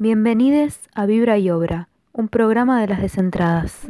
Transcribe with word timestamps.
Bienvenidos 0.00 0.78
a 0.94 1.06
Vibra 1.06 1.38
y 1.38 1.50
Obra, 1.50 1.88
un 2.12 2.28
programa 2.28 2.80
de 2.80 2.86
las 2.86 3.02
descentradas. 3.02 3.80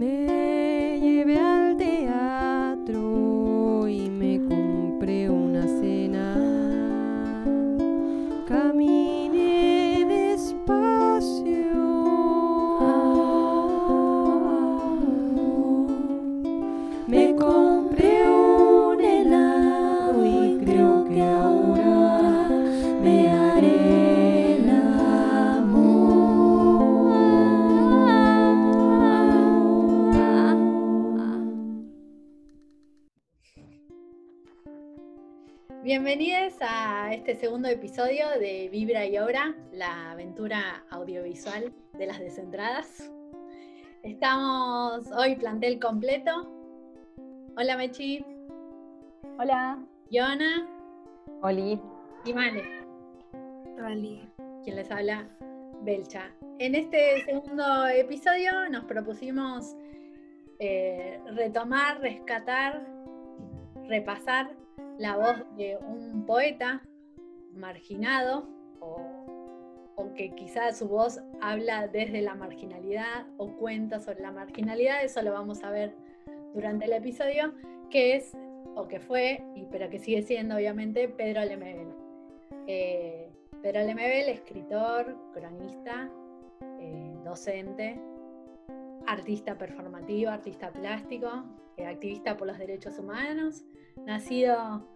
Bienvenidos 36.01 36.55
a 36.61 37.13
este 37.13 37.35
segundo 37.35 37.67
episodio 37.67 38.31
de 38.39 38.69
Vibra 38.71 39.05
y 39.05 39.19
Obra, 39.19 39.57
la 39.73 40.13
aventura 40.13 40.85
audiovisual 40.91 41.75
de 41.95 42.07
las 42.07 42.21
descentradas. 42.21 43.11
Estamos 44.05 45.11
hoy 45.11 45.35
plantel 45.35 45.81
completo. 45.81 46.53
Hola 47.57 47.77
Mechi, 47.77 48.25
Hola. 49.41 49.85
Yona 50.09 50.69
Oli. 51.43 51.81
y 52.25 52.33
Male. 52.33 52.63
Quien 54.63 54.77
les 54.77 54.89
habla, 54.93 55.29
Belcha. 55.83 56.31
En 56.61 56.77
este 56.77 57.25
segundo 57.25 57.89
episodio 57.89 58.69
nos 58.71 58.85
propusimos 58.85 59.75
eh, 60.61 61.19
retomar, 61.35 62.01
rescatar, 62.01 62.87
repasar 63.89 64.55
la 64.99 65.17
voz 65.17 65.57
de 65.57 65.77
un 65.77 66.27
poeta 66.27 66.83
marginado 67.55 68.49
o, 68.81 69.15
que 70.15 70.35
quizás 70.35 70.79
su 70.79 70.89
voz 70.89 71.21
habla 71.41 71.87
desde 71.87 72.23
la 72.23 72.35
marginalidad 72.35 73.27
o 73.37 73.53
cuenta 73.57 74.01
sobre 74.01 74.21
la 74.21 74.33
marginalidad, 74.33 75.05
eso 75.05 75.23
lo 75.23 75.33
vamos 75.33 75.63
a 75.63 75.71
ver 75.71 75.95
durante 76.55 76.87
el 76.87 76.93
episodio, 76.93 77.53
que 77.91 78.17
es 78.17 78.37
o 78.75 78.89
que 78.89 78.99
fue, 78.99 79.45
y, 79.55 79.65
pero 79.67 79.89
que 79.91 79.99
sigue 79.99 80.23
siendo 80.23 80.57
obviamente 80.57 81.09
Pedro 81.09 81.45
Lemebel. 81.45 81.89
Eh, 82.67 83.31
Pedro 83.63 83.83
Lemebel, 83.83 84.29
escritor, 84.29 85.17
cronista, 85.33 86.11
eh, 86.81 87.17
docente, 87.25 88.01
artista 89.07 89.57
performativo, 89.57 90.31
artista 90.31 90.73
plástico, 90.73 91.45
eh, 91.77 91.87
activista 91.87 92.37
por 92.37 92.49
los 92.49 92.59
derechos 92.59 92.99
humanos, 92.99 93.65
nacido 94.07 94.87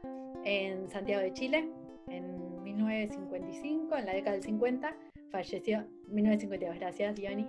en 0.45 0.89
Santiago 0.91 1.23
de 1.23 1.33
Chile 1.33 1.69
en 2.09 2.63
1955, 2.63 3.97
en 3.97 4.07
la 4.07 4.15
década 4.15 4.37
del 4.37 4.45
50, 4.45 4.97
falleció 5.31 5.85
1952, 6.09 6.79
gracias 6.79 7.17
Diony. 7.17 7.47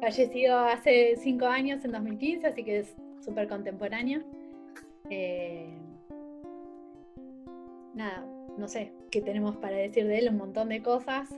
Fallecido 0.00 0.58
hace 0.58 1.16
cinco 1.16 1.46
años, 1.46 1.84
en 1.84 1.92
2015, 1.92 2.46
así 2.46 2.64
que 2.64 2.80
es 2.80 2.96
súper 3.20 3.48
contemporáneo. 3.48 4.22
Eh, 5.08 5.72
nada, 7.94 8.26
no 8.58 8.68
sé 8.68 8.92
qué 9.10 9.20
tenemos 9.20 9.56
para 9.56 9.76
decir 9.76 10.06
de 10.06 10.18
él, 10.18 10.28
un 10.28 10.36
montón 10.36 10.68
de 10.68 10.82
cosas. 10.82 11.28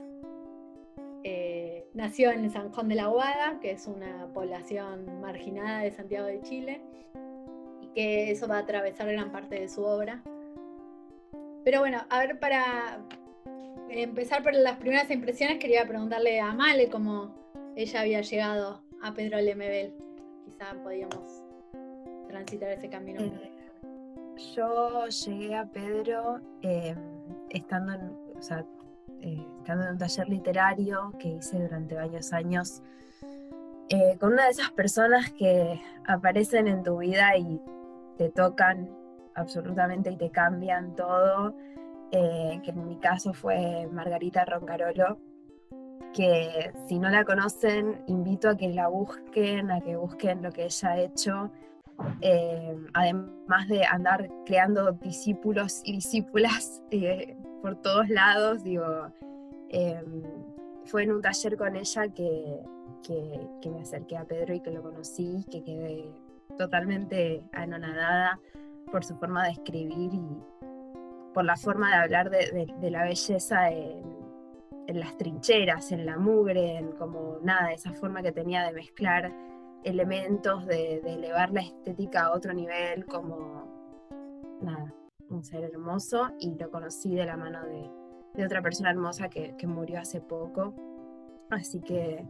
Eh, 1.23 1.85
nació 1.93 2.31
en 2.31 2.49
San 2.49 2.71
Juan 2.71 2.89
de 2.89 2.95
la 2.95 3.03
Aguada, 3.03 3.59
que 3.61 3.71
es 3.71 3.87
una 3.87 4.27
población 4.33 5.21
marginada 5.21 5.79
de 5.79 5.91
Santiago 5.91 6.27
de 6.27 6.41
Chile, 6.41 6.81
que 7.97 8.29
eso 8.29 8.47
va 8.47 8.57
a 8.57 8.59
atravesar 8.59 9.11
gran 9.11 9.31
parte 9.31 9.59
de 9.59 9.67
su 9.67 9.83
obra. 9.83 10.21
Pero 11.63 11.79
bueno, 11.79 11.97
a 12.11 12.19
ver, 12.19 12.39
para 12.39 12.99
empezar 13.89 14.43
por 14.43 14.53
las 14.53 14.77
primeras 14.77 15.09
impresiones, 15.09 15.57
quería 15.57 15.87
preguntarle 15.87 16.39
a 16.39 16.53
Male 16.53 16.89
cómo 16.91 17.33
ella 17.75 18.01
había 18.01 18.21
llegado 18.21 18.83
a 19.01 19.15
Pedro 19.15 19.41
Lemebel. 19.41 19.95
Quizá 20.45 20.75
podíamos 20.83 21.43
transitar 22.27 22.69
ese 22.69 22.87
camino. 22.87 23.19
Eh, 23.19 23.51
Yo 24.55 25.07
llegué 25.07 25.55
a 25.55 25.65
Pedro 25.65 26.39
eh, 26.61 26.93
estando, 27.49 27.93
en, 27.93 28.15
o 28.37 28.41
sea, 28.43 28.63
eh, 29.21 29.43
estando 29.57 29.85
en 29.85 29.93
un 29.93 29.97
taller 29.97 30.29
literario 30.29 31.13
que 31.17 31.29
hice 31.29 31.57
durante 31.57 31.95
varios 31.95 32.31
años 32.31 32.83
con 34.19 34.33
una 34.33 34.43
de 34.43 34.51
esas 34.51 34.69
personas 34.71 35.31
que 35.31 35.81
aparecen 36.05 36.67
en 36.67 36.83
tu 36.83 36.97
vida 36.97 37.37
y 37.37 37.61
te 38.17 38.29
tocan 38.29 38.89
absolutamente 39.35 40.11
y 40.11 40.17
te 40.17 40.29
cambian 40.29 40.95
todo, 40.95 41.55
eh, 42.11 42.59
que 42.63 42.71
en 42.71 42.87
mi 42.87 42.97
caso 42.97 43.33
fue 43.33 43.87
Margarita 43.91 44.45
Roncarolo, 44.45 45.19
que 46.13 46.73
si 46.87 46.99
no 46.99 47.09
la 47.09 47.23
conocen, 47.25 48.03
invito 48.07 48.49
a 48.49 48.57
que 48.57 48.69
la 48.69 48.87
busquen, 48.87 49.71
a 49.71 49.81
que 49.81 49.95
busquen 49.95 50.41
lo 50.41 50.51
que 50.51 50.65
ella 50.65 50.89
ha 50.89 50.97
hecho 50.99 51.51
eh, 52.21 52.75
además 52.93 53.67
de 53.67 53.83
andar 53.85 54.29
creando 54.45 54.91
discípulos 54.93 55.81
y 55.83 55.93
discípulas 55.93 56.81
eh, 56.91 57.35
por 57.61 57.81
todos 57.81 58.09
lados, 58.09 58.63
digo, 58.63 59.11
eh, 59.69 60.03
fue 60.85 61.03
en 61.03 61.11
un 61.11 61.21
taller 61.21 61.57
con 61.57 61.75
ella 61.75 62.07
que, 62.09 62.61
que, 63.03 63.47
que 63.61 63.69
me 63.69 63.81
acerqué 63.81 64.17
a 64.17 64.25
Pedro 64.25 64.53
y 64.53 64.59
que 64.61 64.71
lo 64.71 64.83
conocí, 64.83 65.43
que 65.49 65.63
quedé 65.63 66.11
totalmente 66.57 67.43
anonadada 67.53 68.39
por 68.91 69.03
su 69.03 69.15
forma 69.15 69.45
de 69.45 69.51
escribir 69.51 70.13
y 70.13 70.37
por 71.33 71.45
la 71.45 71.55
forma 71.55 71.89
de 71.89 71.95
hablar 71.95 72.29
de, 72.29 72.89
la 72.89 73.03
belleza 73.03 73.69
en, 73.69 74.27
las 74.87 75.17
trincheras, 75.17 75.91
en 75.91 76.05
la 76.05 76.17
mugre, 76.17 76.77
en 76.77 76.93
como 76.93 77.37
nada, 77.43 77.73
esa 77.73 77.93
forma 77.93 78.21
que 78.21 78.31
tenía 78.31 78.63
de 78.65 78.73
mezclar 78.73 79.31
elementos, 79.83 80.65
de, 80.65 80.99
elevar 80.99 81.51
la 81.51 81.61
estética 81.61 82.25
a 82.25 82.31
otro 82.31 82.53
nivel, 82.53 83.05
como 83.05 84.07
nada, 84.61 84.93
un 85.29 85.43
ser 85.43 85.65
hermoso 85.65 86.31
y 86.39 86.55
lo 86.55 86.71
conocí 86.71 87.13
de 87.13 87.25
la 87.25 87.37
mano 87.37 87.63
de, 87.65 87.89
de 88.33 88.45
otra 88.45 88.61
persona 88.61 88.89
hermosa 88.89 89.29
que, 89.29 89.55
que 89.57 89.67
murió 89.67 89.99
hace 89.99 90.21
poco. 90.21 90.73
Así 91.49 91.81
que 91.81 92.25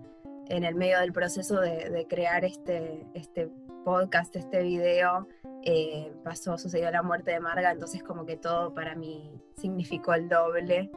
en 0.48 0.64
el 0.64 0.76
medio 0.76 1.00
del 1.00 1.14
proceso 1.14 1.62
de, 1.62 1.90
de 1.90 2.08
crear 2.08 2.44
este, 2.44 3.08
este 3.14 3.50
podcast, 3.88 4.36
este 4.36 4.64
video, 4.64 5.30
eh, 5.64 6.12
pasó, 6.22 6.58
sucedió 6.58 6.92
la 6.92 7.04
muerte 7.04 7.32
de 7.32 7.40
Marga, 7.40 7.72
entonces 7.72 8.04
como 8.04 8.26
que 8.26 8.36
todo 8.36 8.74
para 8.74 8.96
mí 8.96 9.32
significó 9.56 10.14
el 10.14 10.28
doble. 10.28 10.92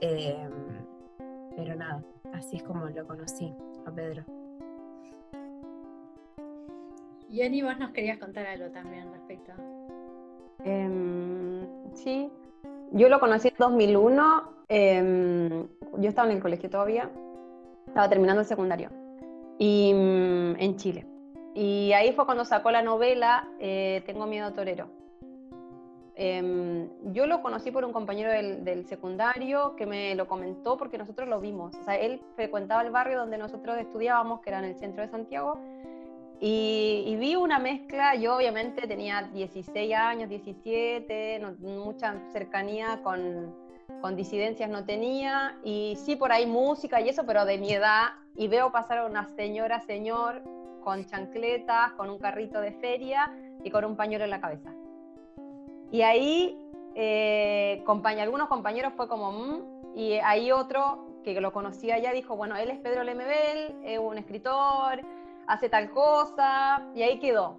eh, 0.00 0.48
pero 1.54 1.74
nada, 1.74 2.02
así 2.32 2.56
es 2.56 2.62
como 2.62 2.86
lo 2.86 3.06
conocí 3.06 3.52
a 3.84 3.90
Pedro. 3.90 4.24
Y 7.28 7.42
Ani, 7.42 7.60
vos 7.60 7.78
nos 7.78 7.90
querías 7.90 8.16
contar 8.16 8.46
algo 8.46 8.70
también 8.70 9.12
respecto. 9.12 9.52
Em, 10.64 11.66
sí, 11.92 12.30
yo 12.92 13.10
lo 13.10 13.20
conocí 13.20 13.48
en 13.48 13.54
2001. 13.58 14.42
em, 14.68 15.68
yo 15.98 16.08
estaba 16.08 16.30
en 16.30 16.36
el 16.36 16.42
colegio 16.42 16.70
todavía. 16.70 17.10
Estaba 17.86 18.08
terminando 18.08 18.40
el 18.40 18.46
secundario. 18.46 18.88
Y 19.58 19.92
mm, 19.92 20.56
en 20.58 20.76
Chile. 20.76 21.09
Y 21.54 21.92
ahí 21.92 22.12
fue 22.12 22.26
cuando 22.26 22.44
sacó 22.44 22.70
la 22.70 22.82
novela 22.82 23.48
eh, 23.58 24.02
Tengo 24.06 24.26
miedo 24.26 24.52
torero. 24.52 24.88
Em, 26.22 26.90
yo 27.14 27.26
lo 27.26 27.40
conocí 27.40 27.70
por 27.70 27.84
un 27.84 27.92
compañero 27.92 28.30
del, 28.30 28.84
secundario 28.86 29.74
que 29.76 29.86
me 29.86 30.14
lo 30.14 30.28
comentó 30.28 30.76
porque 30.76 30.98
nosotros 30.98 31.28
lo 31.28 31.40
vimos. 31.40 31.74
O 31.74 31.90
él 31.90 32.20
frecuentaba 32.36 32.82
el 32.82 32.90
barrio 32.90 33.18
donde 33.18 33.38
nosotros 33.38 33.78
estudiábamos, 33.78 34.40
que 34.42 34.50
era 34.50 34.58
en 34.58 34.66
el 34.66 34.76
centro 34.76 35.02
de 35.02 35.08
Santiago, 35.08 35.58
y, 36.38 37.04
y 37.06 37.16
vi 37.16 37.36
una 37.36 37.58
mezcla, 37.58 38.14
yo 38.16 38.36
obviamente 38.36 38.86
tenía 38.86 39.30
16 39.32 39.94
años, 39.94 40.28
17, 40.28 41.38
no- 41.38 41.54
mucha 41.60 42.14
cercanía 42.32 43.00
con, 43.02 43.54
con 44.02 44.14
disidencias 44.16 44.68
no 44.68 44.84
tenía, 44.84 45.58
y 45.64 45.96
sí 45.96 46.16
por 46.16 46.32
ahí 46.32 46.46
música 46.46 47.00
y 47.00 47.08
eso, 47.08 47.24
pero 47.26 47.44
de 47.46 47.56
mi 47.58 47.72
edad, 47.72 48.08
y 48.36 48.48
veo 48.48 48.72
pasar 48.72 48.98
a 48.98 49.06
una 49.06 49.24
señora, 49.24 49.80
señor, 49.80 50.42
con 50.80 51.04
chancletas, 51.06 51.92
con 51.92 52.10
un 52.10 52.18
carrito 52.18 52.60
de 52.60 52.72
feria 52.72 53.32
y 53.62 53.70
con 53.70 53.84
un 53.84 53.96
pañuelo 53.96 54.24
en 54.24 54.30
la 54.30 54.40
cabeza. 54.40 54.72
Y 55.90 56.02
ahí 56.02 56.58
eh, 56.94 57.84
algunos 57.86 58.48
compañeros 58.48 58.92
fue 58.96 59.08
como, 59.08 59.32
"Mm", 59.32 59.96
y 59.96 60.14
ahí 60.14 60.52
otro 60.52 61.06
que 61.22 61.40
lo 61.40 61.52
conocía 61.52 61.98
ya 61.98 62.12
dijo, 62.12 62.36
bueno, 62.36 62.56
él 62.56 62.70
es 62.70 62.78
Pedro 62.78 63.04
Lemebel, 63.04 63.76
es 63.84 63.98
un 63.98 64.18
escritor, 64.18 65.00
hace 65.46 65.68
tal 65.68 65.90
cosa, 65.90 66.86
y 66.94 67.02
ahí 67.02 67.18
quedó. 67.18 67.58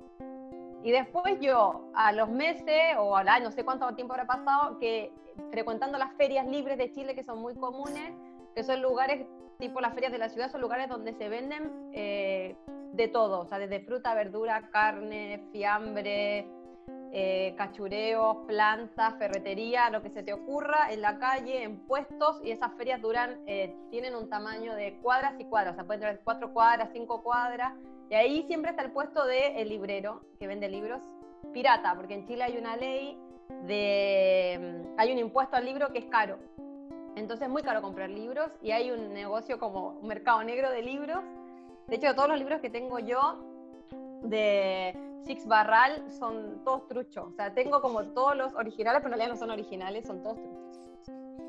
Y 0.83 0.91
después 0.91 1.39
yo, 1.39 1.89
a 1.94 2.12
los 2.12 2.29
meses, 2.29 2.95
o 2.97 3.15
al 3.15 3.27
año, 3.27 3.45
no 3.45 3.51
sé 3.51 3.63
cuánto 3.63 3.94
tiempo 3.94 4.13
habrá 4.13 4.25
pasado, 4.25 4.79
que 4.79 5.12
frecuentando 5.51 5.97
las 5.97 6.13
ferias 6.13 6.47
libres 6.47 6.77
de 6.77 6.91
Chile, 6.91 7.13
que 7.13 7.23
son 7.23 7.39
muy 7.39 7.56
comunes, 7.56 8.13
que 8.56 8.63
son 8.63 8.81
lugares 8.81 9.27
tipo 9.62 9.80
las 9.80 9.94
ferias 9.94 10.12
de 10.12 10.18
la 10.18 10.28
ciudad, 10.28 10.52
son 10.52 10.60
lugares 10.60 10.90
donde 10.90 11.13
se 11.13 11.30
venden 11.30 11.72
eh, 11.94 12.58
de 12.92 13.08
todo, 13.08 13.42
o 13.42 13.46
sea, 13.46 13.60
desde 13.60 13.80
fruta, 13.80 14.13
verdura, 14.13 14.69
carne, 14.72 15.46
fiambre, 15.54 16.48
eh, 17.13 17.54
cachureos, 17.58 18.38
plantas, 18.48 19.18
ferretería, 19.18 19.90
lo 19.92 20.02
que 20.02 20.10
se 20.10 20.24
te 20.24 20.34
ocurra 20.34 20.92
en 20.92 21.02
la 21.02 21.19
calle, 21.19 21.63
en 21.63 21.78
puestos, 21.86 22.42
y 22.44 22.52
esas 22.52 22.74
ferias 22.74 23.02
duran, 23.02 23.40
eh, 23.46 23.75
tienen 23.92 24.16
un 24.16 24.30
tamaño 24.30 24.74
de 24.74 24.98
cuadras 24.98 25.40
y 25.40 25.46
cuadras, 25.46 25.74
o 25.74 25.75
sea, 25.75 25.86
pueden 25.86 26.02
tener 26.02 26.22
cuatro 26.24 26.52
cuadras, 26.52 26.90
cinco 26.92 27.22
cuadras, 27.22 27.74
y 28.10 28.16
ahí 28.16 28.44
siempre 28.48 28.72
está 28.72 28.84
el 28.84 28.92
puesto 28.92 29.25
del 29.25 29.57
el 29.57 29.69
librero, 29.69 30.24
que 30.40 30.48
vende 30.48 30.68
libros, 30.69 31.02
pirata, 31.54 31.96
porque 31.96 32.16
en 32.16 32.25
Chile 32.25 32.44
hay 32.44 32.57
una 32.57 32.75
ley 32.78 33.18
de, 33.68 34.60
mm, 34.60 35.00
hay 35.00 35.12
un 35.12 35.19
impuesto 35.19 35.56
al 35.56 35.66
libro 35.66 35.94
que 35.94 36.00
es 36.00 36.06
caro, 36.06 36.40
entonces 37.16 37.48
es 37.48 37.52
muy 37.52 37.62
caro 37.62 37.81
comprar 37.81 38.10
libros, 38.10 38.52
y 38.62 38.72
hay 38.72 38.92
un 38.92 39.13
negocio 39.13 39.60
como 39.60 40.00
un 40.02 40.08
mercado 40.08 40.44
negro 40.44 40.69
de 40.72 40.81
libros, 40.81 41.24
de 41.88 41.96
hecho 41.96 42.13
todos 42.16 42.30
los 42.30 42.40
libros 42.40 42.62
que 42.62 42.69
tengo 42.69 43.00
yo 43.00 43.44
de 44.24 44.96
Six 45.25 45.46
Barral 45.46 46.12
son 46.12 46.63
todos 46.63 46.88
truchos. 46.88 47.28
O 47.28 47.31
sea, 47.34 47.54
tengo 47.54 47.81
como 47.81 48.04
todos 48.06 48.36
los 48.36 48.54
originales, 48.54 49.02
pero 49.02 49.13
en 49.13 49.19
realidad 49.19 49.36
no 49.36 49.40
son 49.40 49.52
originales, 49.52 50.06
son 50.06 50.22
todos 50.24 50.38
truchos. 50.38 50.62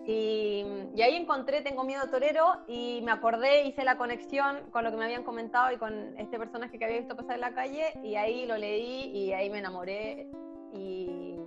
Y, 0.05 0.65
y, 0.97 1.03
ahí 1.03 1.15
encontré 1.15 1.61
Tengo 1.61 1.85
Miedo 1.85 2.09
Torero 2.11 2.57
y 2.67 3.01
me 3.05 3.13
acordé, 3.13 3.63
hice 3.67 3.85
la 3.85 3.97
conexión 3.97 4.59
con 4.73 4.83
lo 4.83 4.91
que 4.91 4.97
me 4.97 5.05
habían 5.05 5.23
comentado 5.23 5.71
y 5.73 5.77
con 5.77 6.19
este 6.19 6.41
personaje 6.41 6.77
que 6.77 6.85
había 6.85 6.99
visto 6.99 7.15
pasar 7.15 7.37
en 7.37 7.41
la 7.41 7.55
calle 7.55 7.85
y 8.03 8.17
ahí 8.17 8.45
lo 8.45 8.57
leí 8.57 9.17
y 9.17 9.33
ahí 9.33 9.49
me 9.49 9.59
enamoré 9.59 10.29
y, 10.73 11.39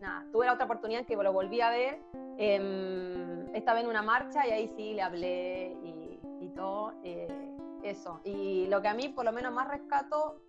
nada, 0.00 0.24
tuve 0.32 0.46
la 0.46 0.54
otra 0.54 0.64
oportunidad 0.64 1.04
que 1.04 1.14
lo 1.14 1.30
volví 1.30 1.60
a 1.60 1.68
ver, 1.68 1.98
eh, 2.40 3.46
esta 3.54 3.74
vez 3.74 3.84
en 3.84 3.90
una 3.90 4.02
marcha 4.02 4.46
y 4.48 4.50
ahí 4.50 4.68
sí 4.76 4.94
le 4.94 5.02
hablé 5.02 5.76
y, 5.84 5.98
todo. 6.56 6.92
Eh, 7.04 7.28
eso. 7.82 8.20
Y 8.24 8.66
lo 8.66 8.82
que 8.82 8.88
a 8.88 8.94
mí 8.94 9.08
por 9.08 9.24
lo 9.24 9.32
menos 9.32 9.52
más 9.52 9.68
rescato, 9.68 10.40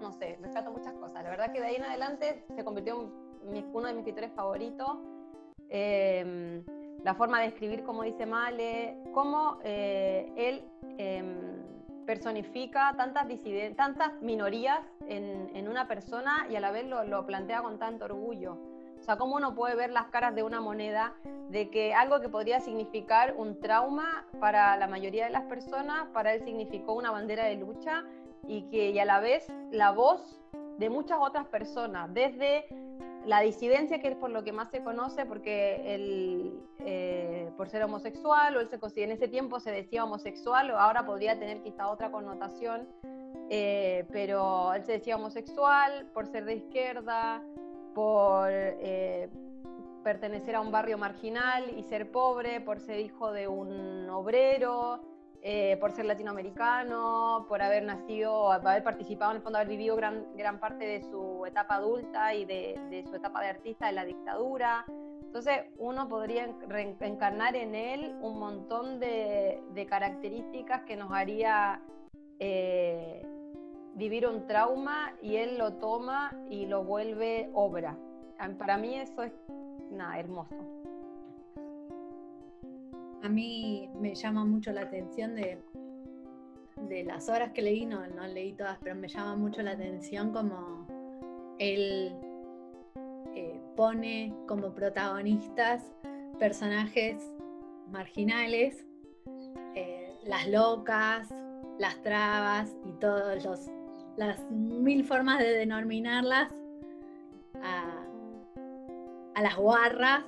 no 0.00 0.12
sé, 0.12 0.38
rescato 0.40 0.70
muchas 0.70 0.94
cosas. 0.94 1.22
La 1.22 1.30
verdad 1.30 1.52
que 1.52 1.60
de 1.60 1.66
ahí 1.66 1.76
en 1.76 1.84
adelante 1.84 2.44
se 2.54 2.64
convirtió 2.64 3.00
en 3.00 3.64
uno 3.72 3.86
de 3.86 3.92
mis 3.92 4.00
escritores 4.00 4.32
favoritos. 4.32 4.98
Eh, 5.68 6.62
la 7.02 7.14
forma 7.14 7.40
de 7.40 7.46
escribir, 7.46 7.82
como 7.82 8.04
dice 8.04 8.26
Male, 8.26 8.96
cómo 9.12 9.58
eh, 9.64 10.32
él 10.36 10.64
eh, 10.98 11.24
personifica 12.06 12.94
tantas, 12.96 13.26
tantas 13.76 14.22
minorías 14.22 14.80
en, 15.08 15.68
una 15.68 15.88
persona 15.88 16.46
y 16.50 16.56
a 16.56 16.60
la 16.60 16.70
vez 16.70 16.86
lo 16.86 17.26
plantea 17.26 17.62
con 17.62 17.78
tanto 17.78 18.04
orgullo. 18.04 18.71
O 19.02 19.04
sea, 19.04 19.16
cómo 19.16 19.34
uno 19.34 19.52
puede 19.56 19.74
ver 19.74 19.90
las 19.90 20.06
caras 20.06 20.32
de 20.36 20.44
una 20.44 20.60
moneda, 20.60 21.12
de 21.48 21.70
que 21.70 21.92
algo 21.92 22.20
que 22.20 22.28
podría 22.28 22.60
significar 22.60 23.34
un 23.36 23.58
trauma 23.58 24.28
para 24.38 24.76
la 24.76 24.86
mayoría 24.86 25.24
de 25.24 25.32
las 25.32 25.42
personas, 25.42 26.06
para 26.12 26.34
él 26.34 26.44
significó 26.44 26.92
una 26.94 27.10
bandera 27.10 27.46
de 27.46 27.56
lucha 27.56 28.04
y 28.46 28.62
que 28.70 28.90
y 28.90 29.00
a 29.00 29.04
la 29.04 29.18
vez 29.18 29.52
la 29.72 29.90
voz 29.90 30.40
de 30.78 30.88
muchas 30.88 31.18
otras 31.20 31.48
personas, 31.48 32.14
desde 32.14 32.64
la 33.26 33.40
disidencia, 33.40 34.00
que 34.00 34.06
es 34.06 34.14
por 34.14 34.30
lo 34.30 34.44
que 34.44 34.52
más 34.52 34.70
se 34.70 34.84
conoce, 34.84 35.26
porque 35.26 35.94
él, 35.96 36.60
eh, 36.78 37.50
por 37.56 37.68
ser 37.68 37.82
homosexual, 37.82 38.56
o 38.56 38.60
él 38.60 38.68
se 38.68 39.02
en 39.02 39.10
ese 39.10 39.26
tiempo 39.26 39.58
se 39.58 39.72
decía 39.72 40.04
homosexual, 40.04 40.70
o 40.70 40.78
ahora 40.78 41.04
podría 41.04 41.36
tener 41.40 41.60
quizá 41.60 41.88
otra 41.88 42.12
connotación, 42.12 42.86
eh, 43.50 44.06
pero 44.12 44.72
él 44.74 44.84
se 44.84 44.92
decía 44.92 45.16
homosexual 45.16 46.06
por 46.14 46.28
ser 46.28 46.44
de 46.44 46.54
izquierda, 46.54 47.42
por 47.94 48.48
eh, 48.50 49.28
pertenecer 50.02 50.56
a 50.56 50.60
un 50.60 50.70
barrio 50.70 50.98
marginal 50.98 51.64
y 51.76 51.82
ser 51.82 52.10
pobre, 52.10 52.60
por 52.60 52.80
ser 52.80 53.00
hijo 53.00 53.32
de 53.32 53.48
un 53.48 54.08
obrero, 54.10 55.00
eh, 55.42 55.76
por 55.80 55.90
ser 55.90 56.04
latinoamericano, 56.04 57.46
por 57.48 57.62
haber 57.62 57.82
nacido, 57.82 58.52
haber 58.52 58.84
participado, 58.84 59.32
en 59.32 59.38
el 59.38 59.42
fondo, 59.42 59.58
haber 59.58 59.68
vivido 59.68 59.96
gran, 59.96 60.26
gran 60.36 60.60
parte 60.60 60.84
de 60.84 61.02
su 61.02 61.44
etapa 61.46 61.76
adulta 61.76 62.34
y 62.34 62.44
de, 62.44 63.04
su 63.08 63.16
etapa 63.16 63.40
de 63.40 63.48
artista 63.48 63.88
en 63.88 63.96
la 63.96 64.04
dictadura. 64.04 64.84
Entonces 65.24 65.64
uno 65.78 66.08
podría 66.08 66.54
reencarnar 66.68 67.56
en 67.56 67.74
él 67.74 68.14
un 68.20 68.38
montón 68.38 69.00
de, 69.00 69.62
de 69.72 69.86
características 69.86 70.82
que 70.82 70.96
nos 70.96 71.10
haría 71.10 71.80
eh, 72.38 73.26
vivir 73.94 74.26
un 74.26 74.46
trauma 74.46 75.12
y 75.22 75.36
él 75.36 75.58
lo 75.58 75.74
toma 75.74 76.36
y 76.50 76.66
lo 76.66 76.84
vuelve 76.84 77.50
obra. 77.54 77.96
Para 78.58 78.76
mí 78.76 78.94
eso 78.96 79.22
es 79.22 79.32
nada, 79.90 80.18
hermoso. 80.18 80.56
A 83.22 83.28
mí 83.28 83.88
me 84.00 84.14
llama 84.14 84.44
mucho 84.44 84.72
la 84.72 84.82
atención 84.82 85.36
de, 85.36 85.62
de 86.88 87.04
las 87.04 87.28
horas 87.28 87.52
que 87.52 87.62
leí, 87.62 87.86
no, 87.86 88.04
no 88.08 88.26
leí 88.26 88.52
todas, 88.52 88.78
pero 88.82 88.96
me 88.96 89.06
llama 89.06 89.36
mucho 89.36 89.62
la 89.62 89.72
atención 89.72 90.32
como 90.32 90.86
él 91.58 92.12
eh, 93.36 93.60
pone 93.76 94.34
como 94.48 94.74
protagonistas 94.74 95.84
personajes 96.40 97.22
marginales, 97.90 98.84
eh, 99.76 100.18
las 100.24 100.48
locas, 100.48 101.28
las 101.78 102.02
trabas 102.02 102.74
y 102.84 102.92
todos 102.92 103.44
los 103.44 103.70
las 104.16 104.38
mil 104.50 105.04
formas 105.04 105.38
de 105.38 105.56
denominarlas 105.58 106.50
a, 107.62 108.04
a 109.34 109.42
las 109.42 109.56
guarras, 109.56 110.24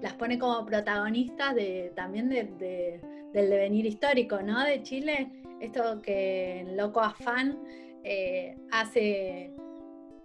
las 0.00 0.14
pone 0.14 0.38
como 0.38 0.64
protagonistas 0.66 1.54
de, 1.54 1.92
también 1.94 2.28
de, 2.28 2.44
de, 2.58 3.00
del 3.32 3.50
devenir 3.50 3.86
histórico 3.86 4.40
¿no? 4.42 4.64
de 4.64 4.82
Chile. 4.82 5.30
Esto 5.60 6.02
que 6.02 6.66
Loco 6.74 7.00
Afán 7.00 7.58
eh, 8.04 8.56
hace 8.70 9.52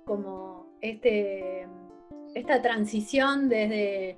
como 0.05 0.67
este, 0.81 1.67
esta 2.35 2.61
transición 2.61 3.47
desde, 3.47 4.15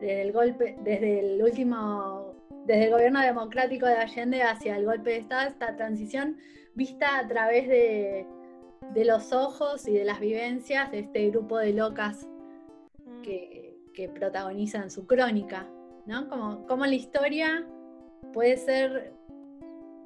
desde, 0.00 0.22
el 0.22 0.32
golpe, 0.32 0.76
desde 0.82 1.20
el 1.20 1.42
último, 1.42 2.34
desde 2.64 2.84
el 2.84 2.90
gobierno 2.90 3.20
democrático 3.20 3.86
de 3.86 3.96
Allende 3.96 4.42
hacia 4.42 4.76
el 4.76 4.86
golpe 4.86 5.10
de 5.10 5.16
Estado, 5.18 5.48
esta 5.48 5.76
transición 5.76 6.38
vista 6.76 7.18
a 7.18 7.26
través 7.26 7.66
de, 7.66 8.26
de 8.92 9.04
los 9.04 9.32
ojos 9.32 9.88
y 9.88 9.92
de 9.92 10.04
las 10.04 10.20
vivencias 10.20 10.90
de 10.92 11.00
este 11.00 11.30
grupo 11.30 11.58
de 11.58 11.72
locas 11.72 12.28
que, 13.22 13.76
que 13.94 14.08
protagonizan 14.08 14.90
su 14.90 15.06
crónica, 15.06 15.66
¿no? 16.06 16.28
Como, 16.28 16.66
como 16.66 16.86
la 16.86 16.94
historia 16.94 17.66
puede 18.32 18.58
ser, 18.58 19.14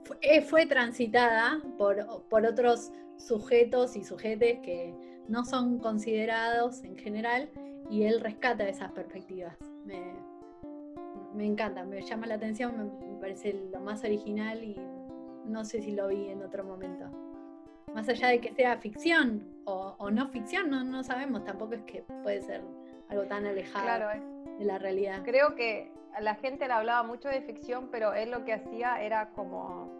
fue, 0.04 0.16
eh, 0.22 0.42
fue 0.42 0.66
transitada 0.66 1.60
por, 1.76 2.24
por, 2.28 2.46
otros 2.46 2.92
sujetos 3.16 3.96
y 3.96 4.04
sujetes 4.04 4.60
que 4.60 4.94
no 5.28 5.44
son 5.44 5.78
considerados 5.78 6.84
en 6.84 6.96
general 6.96 7.50
y 7.90 8.04
él 8.04 8.20
rescata 8.20 8.68
esas 8.68 8.92
perspectivas. 8.92 9.56
Me, 9.84 10.14
me 11.34 11.44
encanta, 11.46 11.84
me 11.84 12.00
llama 12.02 12.26
la 12.26 12.34
atención, 12.34 12.76
me, 12.76 13.06
me 13.08 13.20
parece 13.20 13.60
lo 13.72 13.80
más 13.80 14.04
original 14.04 14.62
y 14.62 14.76
no 15.46 15.64
sé 15.64 15.82
si 15.82 15.92
lo 15.92 16.08
vi 16.08 16.28
en 16.28 16.42
otro 16.42 16.64
momento 16.64 17.10
más 17.94 18.08
allá 18.08 18.28
de 18.28 18.40
que 18.40 18.52
sea 18.52 18.76
ficción 18.78 19.44
o, 19.64 19.94
o 19.98 20.10
no 20.10 20.28
ficción, 20.28 20.70
no, 20.70 20.84
no, 20.84 21.02
sabemos, 21.02 21.44
tampoco 21.44 21.74
es 21.74 21.82
que 21.82 22.02
puede 22.22 22.42
ser 22.42 22.62
algo 23.08 23.24
tan 23.24 23.46
alejado 23.46 23.84
claro, 23.84 24.10
eh. 24.10 24.22
de 24.58 24.64
la 24.64 24.78
realidad. 24.78 25.22
Creo 25.24 25.54
que 25.54 25.90
la 26.20 26.34
gente 26.36 26.66
le 26.66 26.72
hablaba 26.72 27.02
mucho 27.02 27.28
de 27.28 27.42
ficción, 27.42 27.88
pero 27.90 28.12
él 28.14 28.30
lo 28.30 28.44
que 28.44 28.52
hacía 28.52 29.02
era 29.02 29.30
como, 29.30 29.90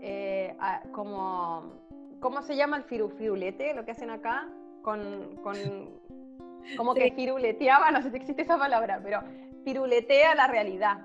eh, 0.00 0.56
como, 0.92 1.72
¿cómo 2.20 2.42
se 2.42 2.56
llama 2.56 2.76
el 2.78 2.84
firu, 2.84 3.10
firulete? 3.10 3.74
Lo 3.74 3.84
que 3.84 3.92
hacen 3.92 4.10
acá, 4.10 4.48
con, 4.82 5.36
con 5.42 5.56
como 6.76 6.94
sí. 6.94 7.00
que 7.00 7.12
firuleteaba, 7.12 7.90
no 7.90 8.02
sé 8.02 8.10
si 8.10 8.16
existe 8.16 8.42
esa 8.42 8.58
palabra, 8.58 9.00
pero 9.02 9.22
firuletea 9.64 10.34
la 10.34 10.46
realidad 10.46 11.04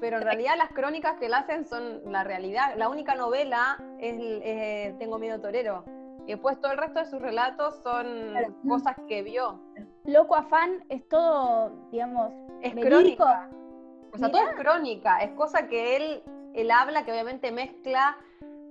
pero 0.00 0.16
en 0.16 0.22
realidad 0.22 0.54
las 0.56 0.70
crónicas 0.70 1.16
que 1.18 1.26
él 1.26 1.34
hacen 1.34 1.66
son 1.66 2.00
la 2.10 2.24
realidad. 2.24 2.74
La 2.76 2.88
única 2.88 3.14
novela 3.14 3.78
es, 3.98 4.16
es 4.42 4.98
Tengo 4.98 5.18
miedo 5.18 5.40
torero. 5.40 5.84
Y 6.26 6.32
después 6.32 6.60
todo 6.60 6.72
el 6.72 6.78
resto 6.78 7.00
de 7.00 7.06
sus 7.06 7.20
relatos 7.20 7.80
son 7.82 8.30
claro. 8.30 8.54
cosas 8.68 8.96
que 9.08 9.22
vio. 9.22 9.60
Loco 10.04 10.36
afán 10.36 10.84
es 10.88 11.06
todo, 11.08 11.72
digamos, 11.90 12.32
es 12.62 12.74
verídico. 12.74 13.24
crónica. 13.24 13.50
O 14.12 14.18
sea, 14.18 14.28
Mirá. 14.28 14.40
todo 14.40 14.50
es 14.50 14.56
crónica, 14.56 15.18
es 15.18 15.30
cosa 15.32 15.68
que 15.68 15.96
él, 15.96 16.22
él 16.54 16.70
habla, 16.70 17.04
que 17.04 17.12
obviamente 17.12 17.52
mezcla 17.52 18.16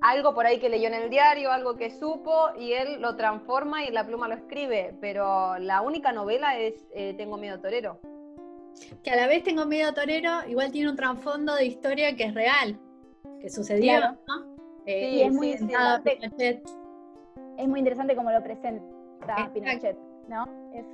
algo 0.02 0.34
por 0.34 0.46
ahí 0.46 0.60
que 0.60 0.70
leyó 0.70 0.88
en 0.88 0.94
el 0.94 1.10
diario, 1.10 1.52
algo 1.52 1.76
que 1.76 1.92
supo, 1.92 2.50
y 2.58 2.74
él 2.74 3.02
lo 3.02 3.16
transforma 3.16 3.84
y 3.84 3.92
la 3.92 4.06
pluma 4.06 4.28
lo 4.28 4.36
escribe. 4.36 4.96
Pero 5.02 5.58
la 5.60 5.82
única 5.82 6.12
novela 6.12 6.58
es 6.58 6.88
eh, 6.94 7.14
Tengo 7.16 7.38
miedo 7.38 7.60
torero 7.60 8.00
que 9.04 9.12
a 9.12 9.16
la 9.16 9.28
vez 9.28 9.44
tengo 9.44 9.66
miedo 9.66 9.94
torero, 9.94 10.48
igual 10.48 10.72
tiene 10.72 10.90
un 10.90 10.96
trasfondo 10.96 11.56
de 11.56 11.66
historia 11.66 12.16
que 12.16 12.26
es 12.26 12.34
real, 12.34 12.80
que 13.40 13.50
sucedió, 13.50 13.98
claro. 13.98 14.18
¿no? 14.28 14.60
Eh, 14.86 15.10
sí, 15.12 15.22
es 15.22 15.34
muy 15.34 15.52
interesante. 15.52 16.20
Es 17.58 17.68
muy 17.68 17.80
interesante 17.80 18.16
como 18.16 18.32
lo 18.32 18.42
presenta 18.42 18.84
Exacto. 19.22 19.54
Pinochet, 19.54 19.98
¿no? 20.28 20.46
Es... 20.74 20.86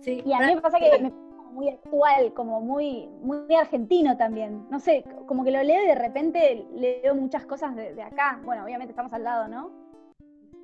Sí, 0.00 0.22
y 0.24 0.32
a 0.32 0.38
mí 0.40 0.54
me 0.54 0.60
pasa 0.60 0.78
que 0.78 0.98
me, 0.98 1.10
muy 1.50 1.70
actual, 1.70 2.32
como 2.34 2.60
muy, 2.60 3.08
muy 3.22 3.54
argentino 3.54 4.16
también. 4.16 4.66
No 4.70 4.78
sé, 4.78 5.04
como 5.26 5.44
que 5.44 5.50
lo 5.50 5.62
leo 5.62 5.82
y 5.82 5.86
de 5.86 5.94
repente 5.94 6.66
leo 6.72 7.14
muchas 7.14 7.46
cosas 7.46 7.74
de, 7.74 7.94
de 7.94 8.02
acá. 8.02 8.40
Bueno, 8.44 8.64
obviamente 8.64 8.92
estamos 8.92 9.12
al 9.12 9.24
lado, 9.24 9.48
¿no? 9.48 9.70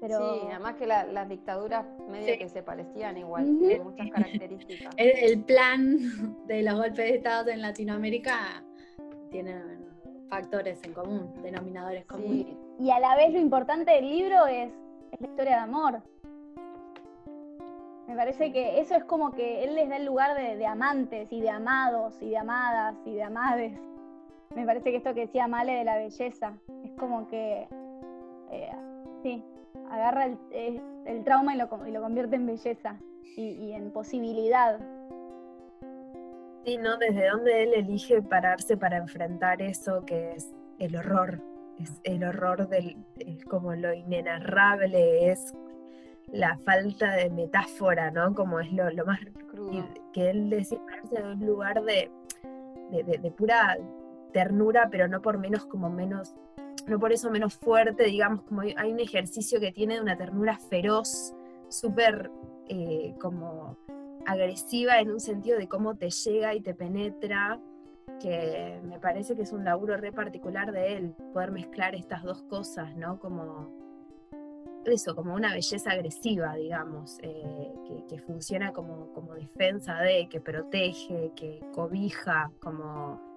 Pero... 0.06 0.34
Sí, 0.34 0.40
además 0.50 0.74
que 0.74 0.86
la- 0.86 1.04
las 1.06 1.28
dictaduras 1.28 1.86
medio 2.10 2.32
Sí. 2.34 2.38
que 2.38 2.48
se 2.50 2.62
parecían 2.62 3.16
igual, 3.16 3.44
tienen 3.58 3.84
muchas 3.84 4.10
características. 4.10 4.94
El, 4.98 5.10
el 5.32 5.42
plan 5.44 6.46
de 6.46 6.62
los 6.62 6.74
golpes 6.74 6.96
de 6.96 7.14
Estado 7.16 7.50
en 7.50 7.62
Latinoamérica 7.62 8.62
tiene 9.30 9.62
factores 10.28 10.82
en 10.84 10.92
común, 10.92 11.32
denominadores 11.42 12.04
comunes. 12.06 12.46
Sí, 12.46 12.58
Y 12.80 12.90
a 12.90 13.00
la 13.00 13.16
vez 13.16 13.32
lo 13.32 13.38
importante 13.40 13.92
del 13.92 14.08
libro 14.08 14.46
es, 14.46 14.72
es 15.12 15.20
la 15.20 15.26
historia 15.26 15.52
de 15.56 15.62
amor. 15.62 16.02
Me 18.06 18.14
parece 18.16 18.52
que 18.52 18.80
eso 18.80 18.94
es 18.94 19.04
como 19.04 19.32
que 19.32 19.64
él 19.64 19.74
les 19.74 19.88
da 19.88 19.96
el 19.96 20.04
lugar 20.04 20.36
de, 20.36 20.56
de 20.56 20.66
amantes 20.66 21.32
y 21.32 21.40
de 21.40 21.48
amados 21.50 22.20
y 22.20 22.28
de 22.30 22.36
amadas 22.36 22.94
y 23.06 23.14
de 23.14 23.22
amades. 23.22 23.72
Me 24.54 24.66
parece 24.66 24.90
que 24.90 24.98
esto 24.98 25.14
que 25.14 25.22
decía 25.22 25.48
Male 25.48 25.72
de 25.72 25.84
la 25.84 25.96
belleza, 25.96 26.52
es 26.84 26.92
como 26.92 27.26
que, 27.28 27.66
eh, 28.50 28.70
sí, 29.22 29.42
agarra 29.94 30.26
el, 30.26 30.38
eh, 30.50 30.80
el 31.06 31.24
trauma 31.24 31.54
y 31.54 31.58
lo, 31.58 31.68
con- 31.68 31.86
y 31.86 31.90
lo 31.92 32.00
convierte 32.02 32.36
en 32.36 32.46
belleza 32.46 32.96
y, 33.36 33.42
y 33.52 33.72
en 33.72 33.90
posibilidad. 33.90 34.78
Sí, 36.64 36.78
¿no? 36.78 36.96
Desde 36.96 37.28
donde 37.28 37.62
él 37.62 37.74
elige 37.74 38.22
pararse 38.22 38.76
para 38.76 38.96
enfrentar 38.96 39.60
eso 39.60 40.04
que 40.06 40.32
es 40.32 40.54
el 40.78 40.96
horror. 40.96 41.40
Es 41.78 42.00
el 42.04 42.24
horror 42.24 42.68
del, 42.68 42.96
es 43.18 43.44
como 43.44 43.74
lo 43.74 43.92
inenarrable, 43.92 45.30
es 45.30 45.52
la 46.28 46.56
falta 46.58 47.12
de 47.16 47.28
metáfora, 47.30 48.10
¿no? 48.10 48.34
Como 48.34 48.60
es 48.60 48.72
lo, 48.72 48.88
lo 48.90 49.04
más 49.04 49.18
crudo. 49.50 49.84
que 50.12 50.30
él 50.30 50.48
decide 50.50 50.80
pararse 50.86 51.22
de 51.22 51.32
un 51.32 51.46
lugar 51.46 51.82
de, 51.82 52.10
de, 52.92 53.02
de- 53.02 53.18
de 53.18 53.30
pura 53.30 53.76
ternura, 54.32 54.88
pero 54.90 55.06
no 55.08 55.20
por 55.20 55.38
menos 55.38 55.66
como 55.66 55.90
menos, 55.90 56.34
no 56.86 56.98
por 56.98 57.12
eso 57.12 57.30
menos 57.30 57.54
fuerte, 57.54 58.04
digamos, 58.04 58.42
como 58.42 58.60
hay, 58.60 58.92
un 58.92 59.00
ejercicio 59.00 59.60
que 59.60 59.72
tiene 59.72 59.94
de 59.94 60.00
una 60.00 60.16
ternura 60.16 60.58
feroz, 60.58 61.34
súper 61.68 62.30
eh, 62.68 63.14
como 63.20 63.78
agresiva 64.26 65.00
en 65.00 65.10
un 65.10 65.20
sentido 65.20 65.58
de 65.58 65.68
cómo 65.68 65.96
te 65.96 66.10
llega 66.10 66.54
y 66.54 66.60
te 66.60 66.74
penetra, 66.74 67.60
que 68.20 68.80
me 68.84 68.98
parece 68.98 69.34
que 69.34 69.42
es 69.42 69.52
un 69.52 69.64
laburo 69.64 69.96
re 69.96 70.12
particular 70.12 70.72
de 70.72 70.96
él, 70.96 71.14
poder 71.32 71.50
mezclar 71.50 71.94
estas 71.94 72.22
dos 72.22 72.42
cosas, 72.42 72.96
¿no? 72.96 73.18
Como 73.18 73.70
eso, 74.84 75.14
como 75.14 75.34
una 75.34 75.52
belleza 75.52 75.90
agresiva, 75.90 76.54
digamos, 76.54 77.18
eh, 77.22 77.72
que, 77.86 78.04
que 78.06 78.18
funciona 78.20 78.72
como, 78.72 79.12
como 79.14 79.34
defensa 79.34 79.98
de, 80.00 80.28
que 80.28 80.40
protege, 80.40 81.32
que 81.34 81.60
cobija, 81.72 82.50
como 82.60 83.33